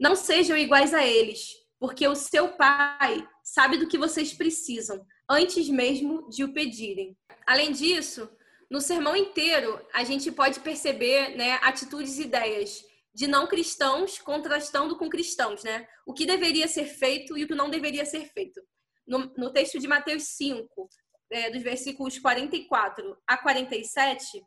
[0.00, 1.48] Não sejam iguais a eles,
[1.78, 7.16] porque o seu pai sabe do que vocês precisam, antes mesmo de o pedirem.
[7.46, 8.30] Além disso,
[8.70, 12.84] no sermão inteiro, a gente pode perceber né, atitudes e ideias
[13.18, 15.88] de não cristãos contrastando com cristãos, né?
[16.06, 18.62] O que deveria ser feito e o que não deveria ser feito.
[19.04, 20.88] No, no texto de Mateus 5,
[21.32, 24.40] é, dos versículos 44 a 47,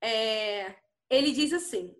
[0.00, 0.76] é,
[1.10, 1.92] ele diz assim: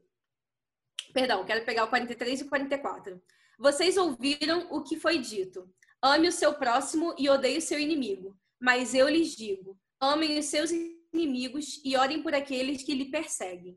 [1.12, 3.20] Perdão, quero pegar o 43 e o 44.
[3.58, 5.68] Vocês ouviram o que foi dito:
[6.00, 8.38] ame o seu próximo e odeie o seu inimigo.
[8.60, 10.70] Mas eu lhes digo: amem os seus
[11.12, 13.76] inimigos e orem por aqueles que lhe perseguem.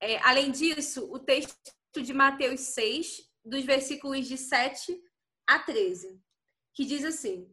[0.00, 1.56] É, além disso, o texto
[1.96, 5.00] de Mateus 6, dos versículos de 7
[5.46, 6.20] a 13,
[6.74, 7.50] que diz assim: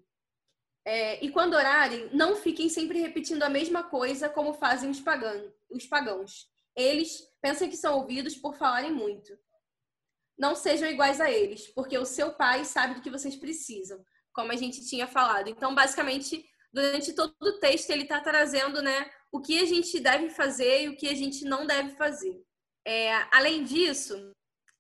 [0.86, 5.02] é, E quando orarem, não fiquem sempre repetindo a mesma coisa como fazem os,
[5.70, 6.48] os pagãos.
[6.76, 9.38] Eles pensam que são ouvidos por falarem muito.
[10.38, 14.52] Não sejam iguais a eles, porque o seu pai sabe do que vocês precisam, como
[14.52, 15.48] a gente tinha falado.
[15.48, 20.30] Então, basicamente, durante todo o texto, ele está trazendo né, o que a gente deve
[20.30, 22.42] fazer e o que a gente não deve fazer.
[22.88, 24.32] É, além disso,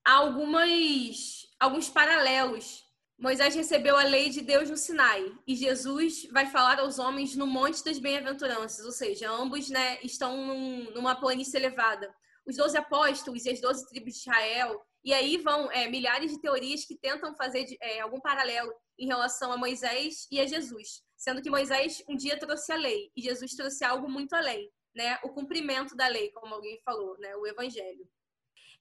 [0.01, 2.85] há algumas, alguns paralelos.
[3.19, 7.45] Moisés recebeu a lei de Deus no Sinai e Jesus vai falar aos homens no
[7.45, 12.15] Monte das Bem-aventuranças, ou seja, ambos né, estão num, numa planície elevada.
[12.47, 16.39] Os doze apóstolos e as doze tribos de Israel, e aí vão é, milhares de
[16.39, 21.41] teorias que tentam fazer é, algum paralelo em relação a Moisés e a Jesus sendo
[21.41, 25.17] que Moisés um dia trouxe a lei e Jesus trouxe algo muito além, né?
[25.23, 27.35] O cumprimento da lei, como alguém falou, né?
[27.35, 28.07] O evangelho.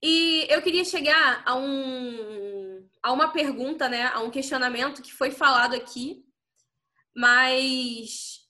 [0.03, 5.31] E eu queria chegar a um a uma pergunta, né, a um questionamento que foi
[5.31, 6.23] falado aqui,
[7.17, 8.41] mas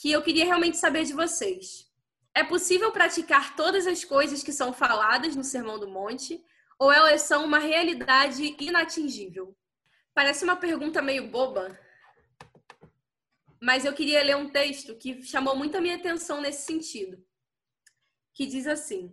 [0.00, 1.90] que eu queria realmente saber de vocês.
[2.34, 6.40] É possível praticar todas as coisas que são faladas no Sermão do Monte
[6.78, 9.56] ou elas são uma realidade inatingível?
[10.12, 11.78] Parece uma pergunta meio boba,
[13.64, 17.16] mas eu queria ler um texto que chamou muito a minha atenção nesse sentido,
[18.34, 19.10] que diz assim: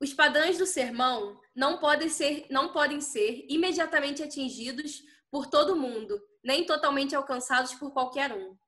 [0.00, 6.20] Os padrões do sermão não podem ser, não podem ser imediatamente atingidos por todo mundo,
[6.42, 8.58] nem totalmente alcançados por qualquer um.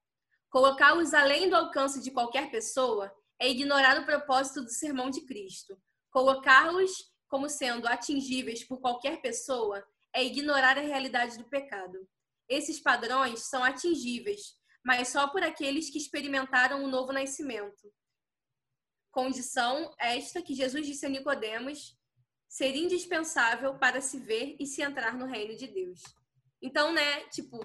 [0.51, 5.77] Colocá-los além do alcance de qualquer pessoa é ignorar o propósito do sermão de Cristo.
[6.11, 6.93] Colocá-los
[7.27, 12.09] como sendo atingíveis por qualquer pessoa é ignorar a realidade do pecado.
[12.49, 17.93] Esses padrões são atingíveis, mas só por aqueles que experimentaram o novo nascimento.
[19.11, 21.97] Condição esta que Jesus disse a Nicodemos
[22.49, 26.01] ser indispensável para se ver e se entrar no reino de Deus.
[26.63, 27.59] Então, né, tipo,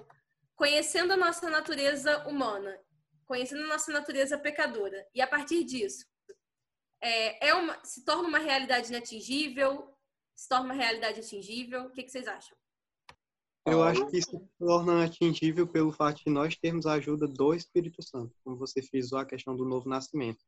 [0.54, 2.78] conhecendo a nossa natureza humana,
[3.24, 6.04] conhecendo a nossa natureza pecadora, e a partir disso,
[7.00, 9.96] é, é uma, se torna uma realidade inatingível,
[10.34, 11.84] se torna uma realidade atingível.
[11.84, 12.56] O que, que vocês acham?
[13.64, 18.02] Eu acho que isso torna atingível pelo fato de nós termos a ajuda do Espírito
[18.02, 20.40] Santo, como você frisou a questão do novo nascimento.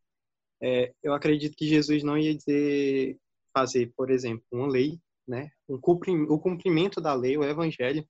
[0.60, 3.18] É, eu acredito que Jesus não ia dizer
[3.52, 8.06] fazer, por exemplo, uma lei, né, um cumprim, o cumprimento da lei, o Evangelho,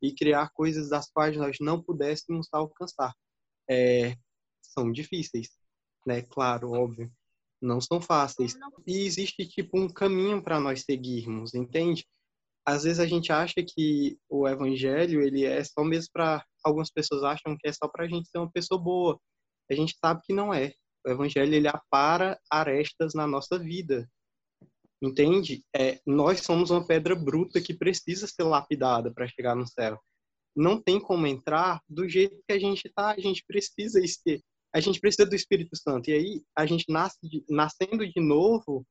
[0.00, 3.14] e criar coisas das quais nós não pudéssemos alcançar.
[3.68, 4.16] É,
[4.62, 5.48] são difíceis,
[6.06, 6.22] né?
[6.22, 7.10] Claro, óbvio,
[7.60, 8.56] não são fáceis.
[8.86, 12.06] E existe tipo um caminho para nós seguirmos, entende?
[12.66, 17.22] Às vezes a gente acha que o evangelho ele é só mesmo para algumas pessoas
[17.22, 19.20] acham que é só para a gente ser uma pessoa boa.
[19.70, 20.74] A gente sabe que não é.
[21.06, 24.10] O evangelho ele apara arestas na nossa vida.
[25.00, 25.62] Entende?
[25.76, 30.00] É, nós somos uma pedra bruta que precisa ser lapidada para chegar no céu.
[30.56, 33.12] Não tem como entrar do jeito que a gente está.
[33.12, 34.42] A gente precisa ser.
[34.74, 36.10] A gente precisa do Espírito Santo.
[36.10, 38.84] E aí a gente nasce de, nascendo de novo.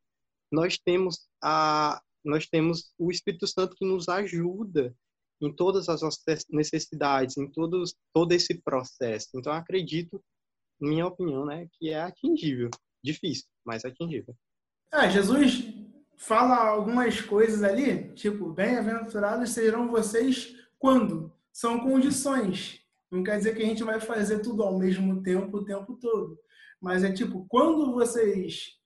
[0.49, 4.95] Nós temos a, nós temos o Espírito Santo que nos ajuda
[5.41, 9.29] em todas as nossas necessidades, em todos, todo esse processo.
[9.35, 10.23] Então, acredito,
[10.79, 12.69] minha opinião, né, que é atingível.
[13.03, 14.35] Difícil, mas atingível.
[14.91, 15.73] Ah, Jesus
[16.17, 21.31] fala algumas coisas ali, tipo, bem-aventurados serão vocês quando?
[21.51, 22.81] São condições.
[23.11, 26.39] Não quer dizer que a gente vai fazer tudo ao mesmo tempo o tempo todo.
[26.81, 28.77] Mas é tipo, quando vocês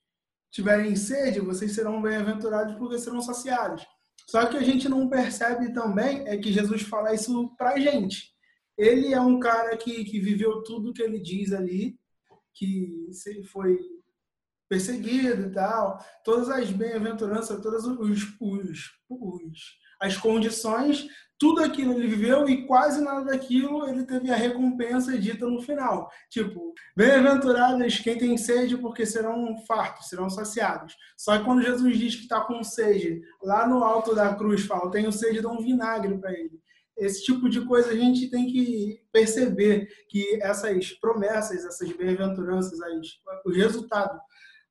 [0.51, 3.85] tiverem sede, vocês serão bem-aventurados porque serão saciados.
[4.27, 8.31] Só que a gente não percebe também é que Jesus fala isso pra gente.
[8.77, 11.99] Ele é um cara que, que viveu tudo que ele diz ali,
[12.53, 13.09] que
[13.51, 13.79] foi
[14.69, 21.07] perseguido e tal, todas as bem-aventuranças, todas os, os, as condições
[21.39, 26.11] tudo aquilo ele viveu e quase nada daquilo ele teve a recompensa dita no final.
[26.29, 30.95] Tipo, bem-aventurados quem tem sede, porque serão fartos, serão saciados.
[31.17, 34.91] Só que quando Jesus diz que está com sede, lá no alto da cruz fala,
[34.91, 36.59] tenho sede, dá um vinagre para ele.
[36.97, 42.77] Esse tipo de coisa a gente tem que perceber que essas promessas, essas bem-aventuranças,
[43.45, 44.19] o resultado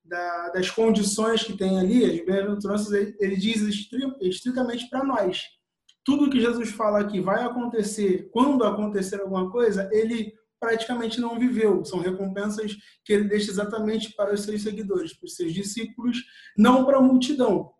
[0.04, 3.62] da, das condições que tem ali, as bem-aventuranças, ele, ele diz
[4.20, 5.57] estritamente para nós
[6.08, 11.84] tudo que Jesus fala aqui vai acontecer quando acontecer alguma coisa, ele praticamente não viveu.
[11.84, 16.24] São recompensas que ele deixa exatamente para os seus seguidores, para os seus discípulos,
[16.56, 17.74] não para a multidão.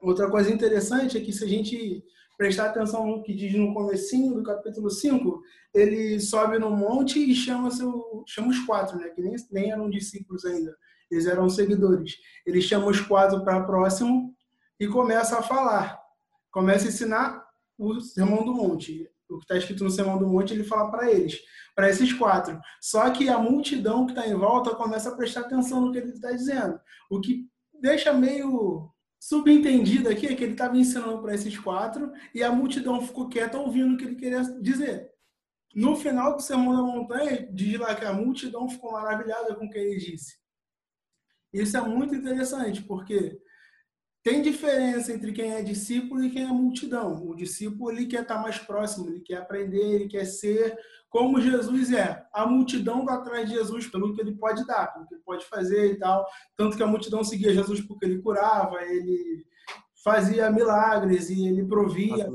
[0.00, 2.02] Outra coisa interessante é que se a gente
[2.38, 5.42] prestar atenção no que diz no comecinho do capítulo 5,
[5.74, 9.90] ele sobe no monte e chama, seu, chama os quatro, né, que nem, nem eram
[9.90, 10.74] discípulos ainda,
[11.10, 12.16] eles eram seguidores.
[12.46, 14.34] Ele chama os quatro para próximo
[14.80, 16.05] e começa a falar
[16.56, 17.46] começa a ensinar
[17.76, 19.06] o Sermão do Monte.
[19.28, 21.38] O que está escrito no Sermão do Monte, ele fala para eles,
[21.74, 22.58] para esses quatro.
[22.80, 26.12] Só que a multidão que está em volta começa a prestar atenção no que ele
[26.12, 26.80] está dizendo.
[27.10, 27.46] O que
[27.78, 28.90] deixa meio
[29.20, 33.58] subentendido aqui é que ele estava ensinando para esses quatro e a multidão ficou quieta
[33.58, 35.10] ouvindo o que ele queria dizer.
[35.74, 39.70] No final do Sermão da Montanha, diz lá que a multidão ficou maravilhada com o
[39.70, 40.38] que ele disse.
[41.52, 43.38] Isso é muito interessante, porque
[44.26, 47.24] tem diferença entre quem é discípulo e quem é multidão.
[47.28, 50.76] O discípulo ele quer estar mais próximo, ele quer aprender, ele quer ser
[51.08, 52.26] como Jesus é.
[52.32, 55.44] A multidão está atrás de Jesus pelo que ele pode dar, pelo que ele pode
[55.44, 56.26] fazer e tal.
[56.56, 59.46] Tanto que a multidão seguia Jesus porque ele curava, ele
[60.02, 62.28] fazia milagres e ele provia,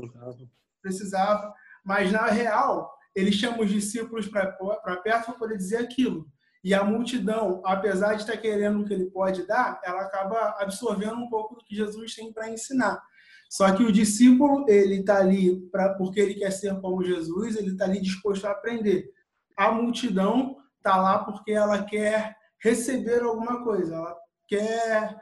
[0.80, 1.52] precisava.
[1.84, 6.26] Mas na real, ele chama os discípulos para perto para poder dizer aquilo.
[6.64, 11.16] E a multidão, apesar de estar querendo o que ele pode dar, ela acaba absorvendo
[11.16, 13.02] um pouco do que Jesus tem para ensinar.
[13.50, 17.72] Só que o discípulo, ele está ali pra, porque ele quer ser como Jesus, ele
[17.72, 19.10] está ali disposto a aprender.
[19.56, 24.16] A multidão está lá porque ela quer receber alguma coisa, ela
[24.48, 25.16] quer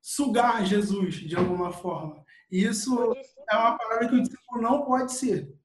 [0.00, 2.22] sugar Jesus de alguma forma.
[2.50, 3.14] E isso
[3.50, 5.61] é uma palavra que o discípulo não pode ser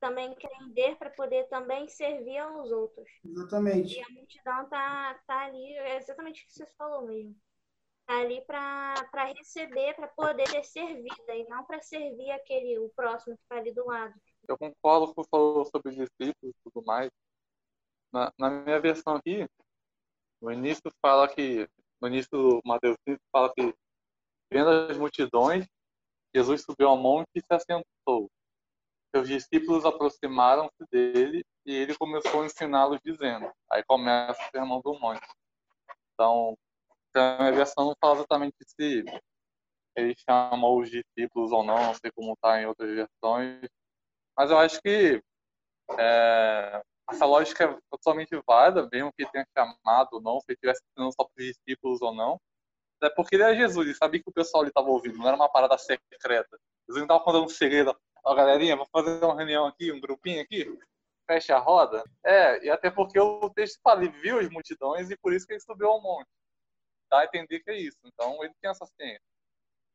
[0.00, 3.08] também aprender para poder também servir aos outros.
[3.24, 3.94] Exatamente.
[3.94, 7.34] E a multidão tá, tá ali, é exatamente o que você falou mesmo.
[8.06, 13.36] Tá ali para receber, para poder ser servida e não para servir aquele, o próximo
[13.36, 14.14] que está ali do lado.
[14.48, 17.10] Eu concordo com o que falou sobre discípulos e tudo mais.
[18.12, 19.48] Na, na minha versão aqui,
[20.40, 21.68] no início fala que,
[22.00, 23.74] no início do Mateus 5 fala que,
[24.52, 25.66] vendo as multidões,
[26.34, 28.30] Jesus subiu ao monte e se assentou.
[29.16, 33.50] Seus discípulos aproximaram-se dele e ele começou a ensiná-los dizendo.
[33.72, 35.26] Aí começa o sermão do monte.
[36.12, 36.54] Então,
[37.14, 39.04] a minha versão não fala exatamente se
[39.96, 43.66] ele chamou os discípulos ou não, não sei como está em outras versões.
[44.36, 45.22] Mas eu acho que
[45.98, 50.82] é, essa lógica é totalmente válida, mesmo que tenha chamado ou não, se ele estivesse
[50.90, 52.38] ensinando só para os discípulos ou não.
[53.02, 55.50] É porque ele é Jesus, ele sabia que o pessoal estava ouvindo, não era uma
[55.50, 56.58] parada secreta.
[56.86, 57.96] Jesus não estava contando um segredo
[58.26, 60.66] Ó, galerinha, vamos fazer uma reunião aqui, um grupinho aqui,
[61.28, 62.02] fecha a roda.
[62.24, 65.52] É, e até porque o texto fala, ele viu as multidões e por isso que
[65.52, 66.26] ele subiu ao monte.
[67.08, 67.98] Dá a entender que é isso.
[68.04, 69.22] Então, ele tem essa ciência.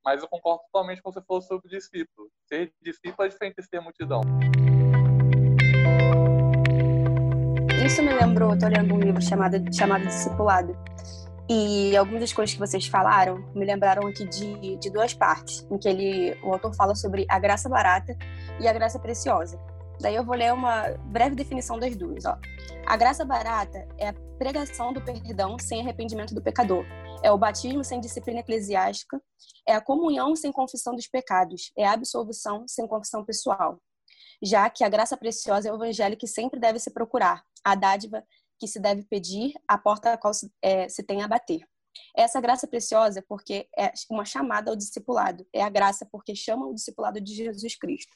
[0.01, 2.32] Mas eu concordo totalmente com você falou sobre discípulo.
[2.47, 4.21] Ser discípulo é diferente de ser multidão.
[7.86, 10.73] Isso me lembrou, estou lendo um livro chamado, chamado Discipulado.
[11.53, 15.77] E algumas das coisas que vocês falaram me lembraram aqui de, de duas partes, em
[15.77, 18.17] que ele, o autor fala sobre a graça barata
[18.57, 19.59] e a graça preciosa.
[19.99, 22.23] Daí eu vou ler uma breve definição das duas.
[22.23, 22.37] Ó.
[22.85, 26.85] A graça barata é a pregação do perdão sem arrependimento do pecador.
[27.21, 29.21] É o batismo sem disciplina eclesiástica.
[29.67, 31.73] É a comunhão sem confissão dos pecados.
[31.77, 33.77] É a absolvição sem confissão pessoal.
[34.41, 37.43] Já que a graça preciosa é o evangelho que sempre deve se procurar.
[37.61, 38.23] A dádiva
[38.62, 41.68] que se deve pedir, a porta a qual se, é, se tem a bater.
[42.16, 45.43] Essa graça preciosa é porque é uma chamada ao discipulado.
[45.51, 48.16] É a graça porque chama o discipulado de Jesus Cristo.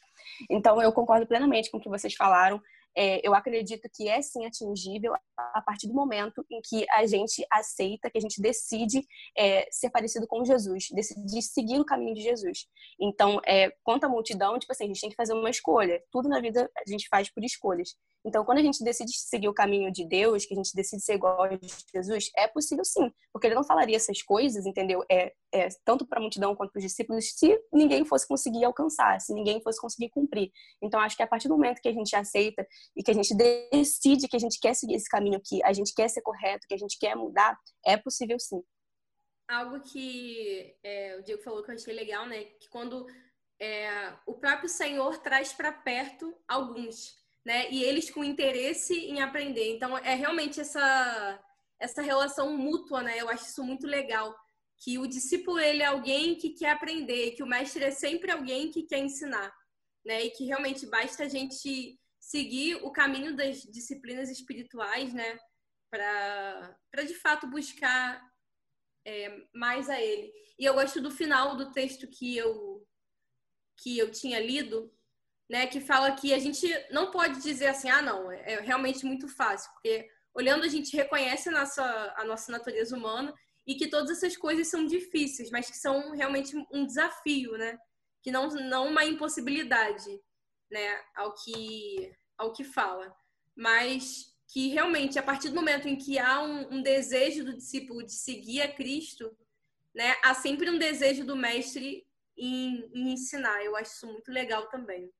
[0.49, 2.61] Então, eu concordo plenamente com o que vocês falaram
[2.95, 7.45] é, eu acredito que é sim atingível a partir do momento em que a gente
[7.51, 9.05] aceita, que a gente decide
[9.37, 12.65] é, ser parecido com Jesus, decide seguir o caminho de Jesus.
[12.99, 16.01] Então, é, quanto à multidão, tipo assim, a gente tem que fazer uma escolha.
[16.09, 17.95] Tudo na vida a gente faz por escolhas.
[18.25, 21.13] Então, quando a gente decide seguir o caminho de Deus, que a gente decide ser
[21.13, 21.49] igual a
[21.93, 25.05] Jesus, é possível sim, porque ele não falaria essas coisas, entendeu?
[25.09, 29.21] É, é tanto para a multidão quanto para os discípulos, se ninguém fosse conseguir alcançar,
[29.21, 30.51] se ninguém fosse conseguir cumprir.
[30.81, 32.65] Então, acho que a partir do momento que a gente aceita
[32.95, 35.93] e que a gente decide que a gente quer seguir esse caminho, que a gente
[35.93, 37.55] quer ser correto, que a gente quer mudar,
[37.85, 38.61] é possível sim.
[39.47, 42.45] Algo que é, o Diego falou que eu achei legal, né?
[42.59, 43.05] Que quando
[43.59, 47.15] é, o próprio Senhor traz para perto alguns,
[47.45, 47.71] né?
[47.71, 49.75] E eles com interesse em aprender.
[49.75, 51.41] Então é realmente essa
[51.79, 53.21] essa relação mútua, né?
[53.21, 54.35] Eu acho isso muito legal,
[54.77, 58.71] que o discípulo ele é alguém que quer aprender, que o mestre é sempre alguém
[58.71, 59.53] que quer ensinar,
[60.05, 60.23] né?
[60.23, 65.37] E que realmente basta a gente seguir o caminho das disciplinas espirituais, né?
[65.91, 68.21] Para de fato buscar
[69.05, 70.33] é, mais a ele.
[70.57, 72.85] E eu gosto do final do texto que eu
[73.77, 74.89] que eu tinha lido,
[75.49, 79.05] né, que fala que a gente não pode dizer assim, ah, não, é, é realmente
[79.05, 83.33] muito fácil, porque olhando a gente reconhece a nossa, a nossa natureza humana
[83.65, 87.77] e que todas essas coisas são difíceis, mas que são realmente um desafio, né,
[88.21, 90.19] que não, não uma impossibilidade,
[90.69, 93.15] né, ao que, ao que fala,
[93.55, 98.03] mas que realmente a partir do momento em que há um, um desejo do discípulo
[98.03, 99.35] de seguir a Cristo,
[99.93, 102.05] né, há sempre um desejo do mestre
[102.37, 103.63] em, em ensinar.
[103.63, 105.11] Eu acho isso muito legal também.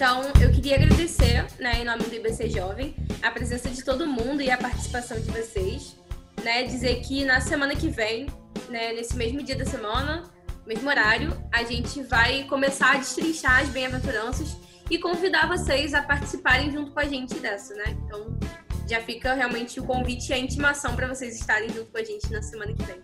[0.00, 4.40] Então, eu queria agradecer, né, em nome do IBC Jovem, a presença de todo mundo
[4.40, 5.94] e a participação de vocês.
[6.42, 8.26] Né, dizer que na semana que vem,
[8.70, 10.22] né, nesse mesmo dia da semana,
[10.66, 14.56] mesmo horário, a gente vai começar a destrinchar as bem-aventuranças
[14.90, 17.94] e convidar vocês a participarem junto com a gente dessa, né?
[18.06, 18.38] Então,
[18.88, 22.32] já fica realmente o convite e a intimação para vocês estarem junto com a gente
[22.32, 23.02] na semana que vem.